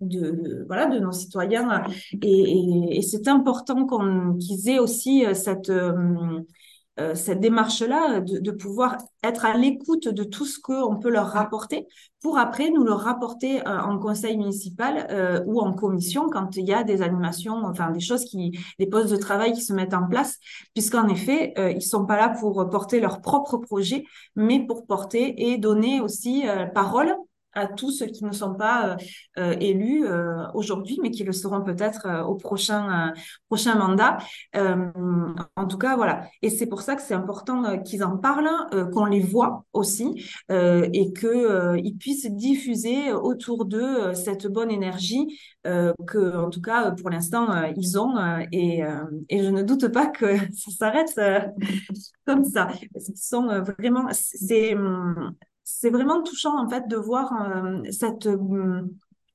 de 0.00 0.64
voilà 0.66 0.86
de 0.86 0.98
nos 0.98 1.12
citoyens. 1.12 1.84
Et, 2.22 2.98
et, 2.98 3.02
c'est 3.02 3.28
important 3.28 3.86
qu'on 3.86 4.36
qu'ils 4.36 4.68
aient 4.68 4.78
aussi 4.78 5.24
euh, 5.24 5.34
cette 5.34 5.70
euh, 5.70 6.40
euh, 7.00 7.14
cette 7.14 7.38
démarche 7.38 7.80
là 7.82 8.20
de, 8.20 8.40
de, 8.40 8.50
pouvoir 8.50 8.98
être 9.22 9.44
à 9.44 9.56
l'écoute 9.56 10.08
de 10.08 10.24
tout 10.24 10.44
ce 10.44 10.58
qu'on 10.58 10.96
peut 10.96 11.10
leur 11.10 11.28
rapporter 11.28 11.86
pour 12.20 12.38
après 12.38 12.70
nous 12.70 12.82
le 12.82 12.92
rapporter 12.92 13.64
en 13.64 14.00
conseil 14.00 14.36
municipal 14.36 15.06
ou 15.46 15.60
en 15.60 15.74
commission 15.74 16.28
quand 16.28 16.56
il 16.56 16.66
y 16.66 16.72
a 16.74 16.82
des 16.82 17.00
animations 17.00 17.54
enfin 17.66 17.92
des 17.92 18.00
choses 18.00 18.24
qui 18.24 18.58
des 18.80 18.88
postes 18.88 19.12
de 19.12 19.16
travail 19.16 19.52
qui 19.52 19.62
se 19.62 19.72
mettent 19.72 19.94
en 19.94 20.08
place. 20.08 20.38
Puisqu'en 20.74 21.06
effet 21.06 21.54
ils 21.72 21.82
sont 21.82 22.04
pas 22.04 22.16
là 22.16 22.30
pour 22.30 22.68
porter 22.68 22.98
leur 22.98 23.20
propre 23.20 23.58
projet 23.58 24.04
mais 24.34 24.66
pour 24.66 24.84
porter 24.84 25.52
et 25.52 25.58
donner 25.58 26.00
aussi 26.00 26.46
parole 26.74 27.14
à 27.58 27.66
tous 27.66 27.90
ceux 27.90 28.06
qui 28.06 28.24
ne 28.24 28.32
sont 28.32 28.54
pas 28.54 28.96
élus 29.36 30.06
aujourd'hui, 30.54 30.98
mais 31.02 31.10
qui 31.10 31.24
le 31.24 31.32
seront 31.32 31.62
peut-être 31.62 32.24
au 32.26 32.34
prochain, 32.34 33.12
prochain 33.48 33.76
mandat. 33.76 34.18
en 34.54 35.66
tout 35.68 35.78
cas, 35.78 35.96
voilà. 35.96 36.28
Et 36.42 36.50
c'est 36.50 36.66
pour 36.66 36.82
ça 36.82 36.94
que 36.96 37.02
c'est 37.02 37.14
important 37.14 37.80
qu'ils 37.82 38.04
en 38.04 38.16
parlent, 38.16 38.48
qu'on 38.92 39.04
les 39.06 39.20
voit 39.20 39.64
aussi, 39.72 40.24
et 40.50 41.12
qu'ils 41.12 41.96
puissent 41.98 42.30
diffuser 42.30 43.12
autour 43.12 43.64
d'eux 43.64 44.14
cette 44.14 44.46
bonne 44.46 44.70
énergie 44.70 45.38
que, 45.64 46.36
en 46.36 46.50
tout 46.50 46.62
cas, 46.62 46.92
pour 46.92 47.10
l'instant, 47.10 47.48
ils 47.76 47.98
ont. 47.98 48.16
et, 48.52 48.82
et 49.28 49.42
je 49.42 49.48
ne 49.48 49.62
doute 49.62 49.88
pas 49.88 50.06
que 50.06 50.36
ça 50.54 50.70
s'arrête 50.70 51.14
comme 52.26 52.44
ça. 52.44 52.68
Parce 52.92 53.06
qu'ils 53.06 53.16
sont 53.16 53.46
vraiment, 53.62 54.06
c'est, 54.12 54.74
c'est 55.70 55.90
vraiment 55.90 56.22
touchant 56.22 56.58
en 56.58 56.68
fait 56.68 56.88
de 56.88 56.96
voir 56.96 57.32
euh, 57.32 57.82
cette 57.90 58.26
euh, 58.26 58.82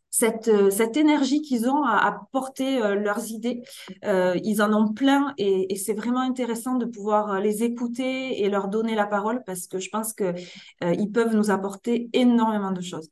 cette, 0.09 0.47
euh, 0.47 0.69
cette 0.69 0.95
énergie 0.97 1.41
qu'ils 1.41 1.67
ont 1.67 1.83
à, 1.83 2.27
porter 2.31 2.79
leurs 2.95 3.31
idées. 3.31 3.63
ils 4.03 4.61
en 4.61 4.71
ont 4.73 4.93
plein 4.93 5.33
et, 5.39 5.75
c'est 5.75 5.93
vraiment 5.93 6.21
intéressant 6.21 6.75
de 6.75 6.85
pouvoir 6.85 7.39
les 7.39 7.63
écouter 7.63 8.43
et 8.43 8.49
leur 8.49 8.67
donner 8.67 8.93
la 8.93 9.07
parole 9.07 9.43
parce 9.43 9.65
que 9.65 9.79
je 9.79 9.89
pense 9.89 10.13
que 10.13 10.35
ils 10.81 11.11
peuvent 11.11 11.35
nous 11.35 11.49
apporter 11.49 12.09
énormément 12.13 12.71
de 12.71 12.81
choses. 12.81 13.09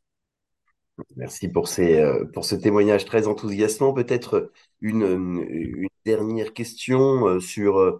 Merci 1.15 1.47
pour, 1.47 1.67
ces, 1.67 2.03
pour 2.33 2.45
ce 2.45 2.53
témoignage 2.53 3.05
très 3.05 3.25
enthousiasmant. 3.25 3.93
Peut-être 3.93 4.51
une 4.79 5.87
dernière 6.05 6.53
question 6.53 7.39
sur 7.39 7.99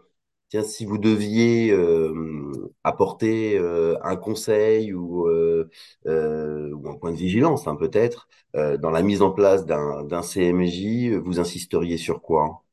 tiens, 0.52 0.64
si 0.64 0.86
vous 0.86 1.00
deviez 1.00 1.72
euh, 1.72 2.54
apporter 2.84 3.58
euh, 3.60 3.98
un 4.04 4.18
conseil 4.18 4.94
ou, 4.94 5.28
euh, 5.30 5.70
ou 6.06 6.90
un 6.90 6.96
point 6.98 7.12
de 7.14 7.18
vigilance, 7.18 7.68
hein, 7.68 7.76
peut-être, 7.78 8.30
dans 8.56 8.92
la 8.92 9.02
mise 9.04 9.24
en 9.24 9.32
place 9.32 9.66
d'un 9.66 10.22
CMJ, 10.24 11.10
vous 11.18 11.40
insisteriez 11.40 11.98
sur 11.98 12.22
quoi? 12.22 12.64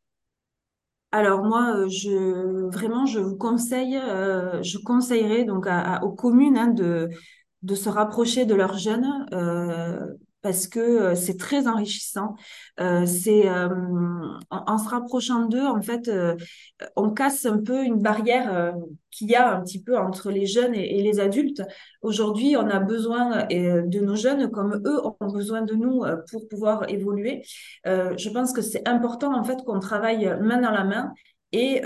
Alors 1.13 1.43
moi, 1.45 1.89
je 1.89 2.69
vraiment, 2.71 3.07
je 3.07 3.19
vous 3.21 3.37
conseille, 3.37 3.95
je 3.95 4.79
conseillerais 4.79 5.45
donc 5.45 5.67
aux 6.03 6.13
communes 6.13 6.59
hein, 6.59 6.69
de 6.69 7.09
de 7.63 7.75
se 7.77 7.91
rapprocher 7.91 8.47
de 8.47 8.55
leurs 8.57 8.79
jeunes 8.79 9.07
parce 10.43 10.67
que 10.69 10.81
euh, 10.81 11.15
c'est 11.15 11.37
très 11.37 11.67
enrichissant. 11.67 12.37
Euh, 12.81 13.07
c'est 13.07 13.49
euh, 13.49 13.69
en, 14.51 14.79
se 14.79 14.89
rapprochant 14.89 15.47
d'eux, 15.47 15.65
en 15.65 15.83
fait, 15.83 16.11
on 16.97 17.11
casse 17.11 17.47
un 17.47 17.59
peu 17.59 17.83
une 17.85 18.01
barrière 18.01 18.75
qu'il 19.11 19.31
y 19.31 19.35
a 19.35 19.57
un 19.57 19.63
petit 19.63 19.83
peu 19.83 19.99
entre 19.99 20.31
les 20.31 20.47
jeunes 20.47 20.75
et, 20.75 21.03
les 21.03 21.21
adultes. 21.21 21.63
Aujourd'hui, 22.03 22.57
on 22.57 22.69
a 22.69 22.79
besoin 22.79 23.47
de 23.47 24.01
nos 24.01 24.17
jeunes 24.17 24.51
comme 24.51 24.81
eux 24.87 25.01
ont 25.05 25.33
besoin 25.33 25.63
de 25.63 25.75
nous 25.75 26.05
pour 26.31 26.49
pouvoir 26.49 26.89
évoluer. 26.89 27.43
je 27.85 28.29
pense 28.31 28.53
que 28.53 28.63
c'est 28.63 28.87
important 28.89 29.37
en 29.37 29.45
fait 29.45 29.59
qu'on 29.65 29.81
travaille 29.81 30.27
main 30.41 30.61
dans 30.61 30.71
la 30.71 30.85
main 30.85 31.13
et 31.53 31.83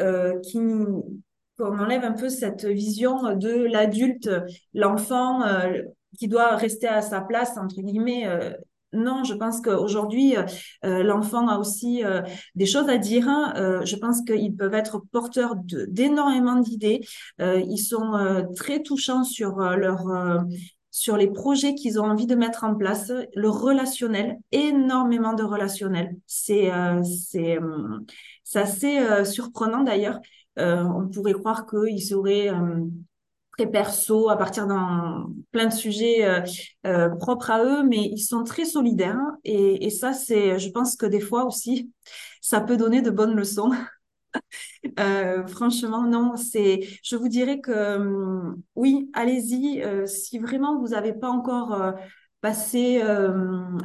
qu'on 0.52 1.78
enlève 1.78 2.04
un 2.04 2.12
peu 2.12 2.28
cette 2.28 2.64
vision 2.64 3.34
de 3.36 3.64
l'adulte, 3.64 4.30
l'enfant 4.74 5.42
qui 6.18 6.29
doit 6.29 6.57
rester 6.57 6.88
à 6.88 7.03
sa 7.03 7.20
place, 7.20 7.57
entre 7.57 7.81
guillemets. 7.81 8.27
Euh, 8.27 8.53
non, 8.92 9.25
je 9.25 9.33
pense 9.33 9.62
qu'aujourd'hui, 9.62 10.37
euh, 10.37 10.44
euh, 10.85 11.03
l'enfant 11.03 11.48
a 11.48 11.59
aussi 11.59 12.03
des 12.55 12.66
choses 12.66 12.88
à 12.88 12.98
dire. 12.98 13.27
Hein. 13.29 13.83
je 13.85 13.96
pense 13.96 14.22
qu'ils 14.22 14.55
peuvent 14.55 14.75
être 14.75 15.01
porteurs 15.12 15.55
d'énormément 15.57 16.57
d'idées. 16.57 17.01
ils 17.38 17.79
sont 17.79 18.44
très 18.55 18.83
touchants 18.83 19.25
sur 19.25 19.57
leur 19.61 20.05
sur 20.90 21.16
les 21.16 21.29
projets 21.29 21.75
qu'ils 21.75 21.98
ont 21.98 22.05
envie 22.05 22.27
de 22.27 22.35
mettre 22.35 22.64
en 22.64 22.75
place, 22.75 23.11
le 23.35 23.48
relationnel, 23.48 24.37
énormément 24.53 25.33
de 25.33 25.42
relationnel. 25.42 26.14
C'est 26.27 26.70
c'est 27.03 27.59
c'est 28.44 28.61
assez 28.61 29.25
surprenant 29.25 29.83
d'ailleurs. 29.83 30.20
on 30.59 31.09
pourrait 31.09 31.33
croire 31.33 31.64
qu'ils 31.64 32.03
seraient 32.03 32.51
perso, 33.66 34.29
à 34.29 34.37
partir 34.37 34.66
d'un 34.66 35.27
plein 35.51 35.66
de 35.66 35.72
sujets 35.72 36.25
euh, 36.25 36.40
euh, 36.87 37.09
propres 37.16 37.51
à 37.51 37.64
eux, 37.64 37.83
mais 37.83 37.98
ils 38.05 38.20
sont 38.20 38.44
très 38.44 38.64
solidaires. 38.64 39.20
Et, 39.44 39.90
ça, 39.90 40.12
c'est, 40.12 40.59
je 40.59 40.70
pense 40.70 40.96
que 40.96 41.07
des 41.07 41.20
fois 41.20 41.44
aussi, 41.44 41.90
ça 42.40 42.61
peut 42.61 42.77
donner 42.77 43.03
de 43.03 43.11
bonnes 43.11 43.35
leçons. 43.35 43.70
euh, 45.01 45.46
franchement, 45.46 46.03
non, 46.03 46.37
c'est, 46.37 46.81
je 47.03 47.16
vous 47.16 47.29
dirais 47.29 47.61
que 47.61 47.96
hum, 47.96 48.62
oui, 48.75 49.11
allez-y. 49.14 49.83
Si 50.07 50.38
vraiment 50.38 50.79
vous 50.79 50.88
n'avez 50.88 51.12
pas 51.12 51.29
encore 51.29 51.94
passer 52.42 53.00
euh, 53.00 53.31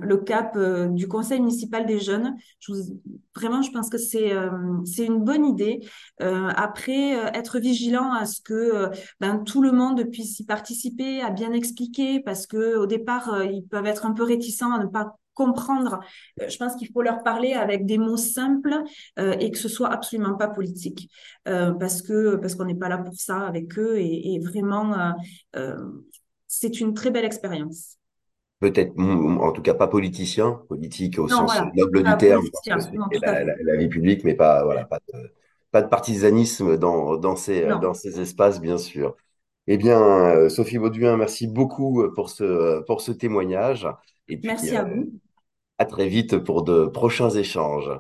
le 0.02 0.18
cap 0.18 0.56
euh, 0.56 0.88
du 0.88 1.08
conseil 1.08 1.40
municipal 1.40 1.86
des 1.86 2.00
jeunes. 2.00 2.36
Je 2.60 2.74
vous, 2.74 3.00
vraiment, 3.36 3.62
je 3.62 3.72
pense 3.72 3.90
que 3.90 4.00
c'est 4.00 4.34
euh, 4.34 4.50
c'est 4.84 5.06
une 5.06 5.24
bonne 5.24 5.46
idée. 5.46 5.80
après, 6.20 7.12
être 7.36 7.60
vigilant 7.60 8.12
à 8.12 8.26
ce 8.26 8.42
que 8.42 8.90
ben, 9.20 9.44
tout 9.44 9.62
le 9.62 9.72
monde 9.72 10.04
puisse 10.12 10.40
y 10.40 10.46
participer, 10.46 11.22
à 11.22 11.30
bien 11.30 11.54
expliquer, 11.54 12.20
parce 12.20 12.48
que 12.48 12.76
au 12.76 12.88
départ, 12.88 13.44
ils 13.44 13.64
peuvent 13.64 13.86
être 13.86 14.06
un 14.06 14.14
peu 14.14 14.24
réticents 14.24 14.74
à 14.74 14.84
ne 14.84 14.88
pas 14.88 15.16
comprendre. 15.36 16.00
je 16.38 16.58
pense 16.58 16.76
qu'il 16.76 16.90
faut 16.92 17.04
leur 17.04 17.22
parler 17.22 17.54
avec 17.54 17.86
des 17.86 18.00
mots 18.00 18.18
simples 18.18 18.84
et 19.18 19.52
que 19.52 19.58
ce 19.58 19.70
soit 19.70 19.90
absolument 19.90 20.36
pas 20.36 20.48
politique, 20.48 21.12
parce 21.46 22.02
que 22.02 22.36
parce 22.38 22.56
qu'on 22.56 22.66
n'est 22.66 22.76
pas 22.76 22.90
là 22.90 22.98
pour 22.98 23.20
ça 23.20 23.42
avec 23.42 23.78
eux 23.78 23.98
et, 23.98 24.34
et 24.34 24.40
vraiment, 24.40 25.14
c'est 26.48 26.80
une 26.80 26.94
très 26.96 27.12
belle 27.12 27.26
expérience 27.26 27.98
peut-être, 28.60 28.98
en 29.00 29.52
tout 29.52 29.62
cas 29.62 29.74
pas 29.74 29.88
politicien, 29.88 30.62
politique 30.68 31.20
au 31.20 31.28
sens 31.28 31.52
noble 31.76 32.04
du 32.04 32.18
terme, 32.18 32.44
la, 32.66 33.76
vie 33.76 33.88
publique, 33.88 34.24
mais 34.24 34.36
pas, 34.36 34.64
voilà, 34.64 34.86
pas 34.86 35.00
de, 35.14 35.32
pas 35.72 35.82
de 35.82 35.88
partisanisme 35.88 36.78
dans, 36.78 37.18
dans, 37.18 37.36
ces, 37.36 37.66
dans 37.82 37.94
ces 37.94 38.20
espaces, 38.20 38.60
bien 38.60 38.78
sûr. 38.78 39.16
Eh 39.68 39.78
bien, 39.78 40.02
euh, 40.02 40.50
Sophie 40.50 40.78
Bauduin, 40.78 41.18
merci 41.18 41.46
beaucoup 41.46 42.10
pour 42.16 42.30
ce, 42.30 42.82
pour 42.84 43.02
ce 43.02 43.12
témoignage. 43.12 43.88
Et 44.30 44.38
puis, 44.38 44.48
merci 44.48 44.76
à 44.76 44.86
euh, 44.86 44.94
vous. 44.96 45.12
À 45.78 45.86
très 45.86 46.08
vite 46.08 46.38
pour 46.38 46.64
de 46.64 46.86
prochains 46.86 47.30
échanges. 47.30 47.92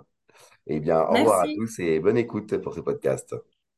Eh 0.68 0.80
bien, 0.80 1.02
au 1.02 1.14
revoir 1.14 1.42
à 1.42 1.46
tous 1.48 1.80
et 1.80 2.00
bonne 2.00 2.18
écoute 2.18 2.58
pour 2.58 2.74
ce 2.74 2.80
podcast. 2.80 3.36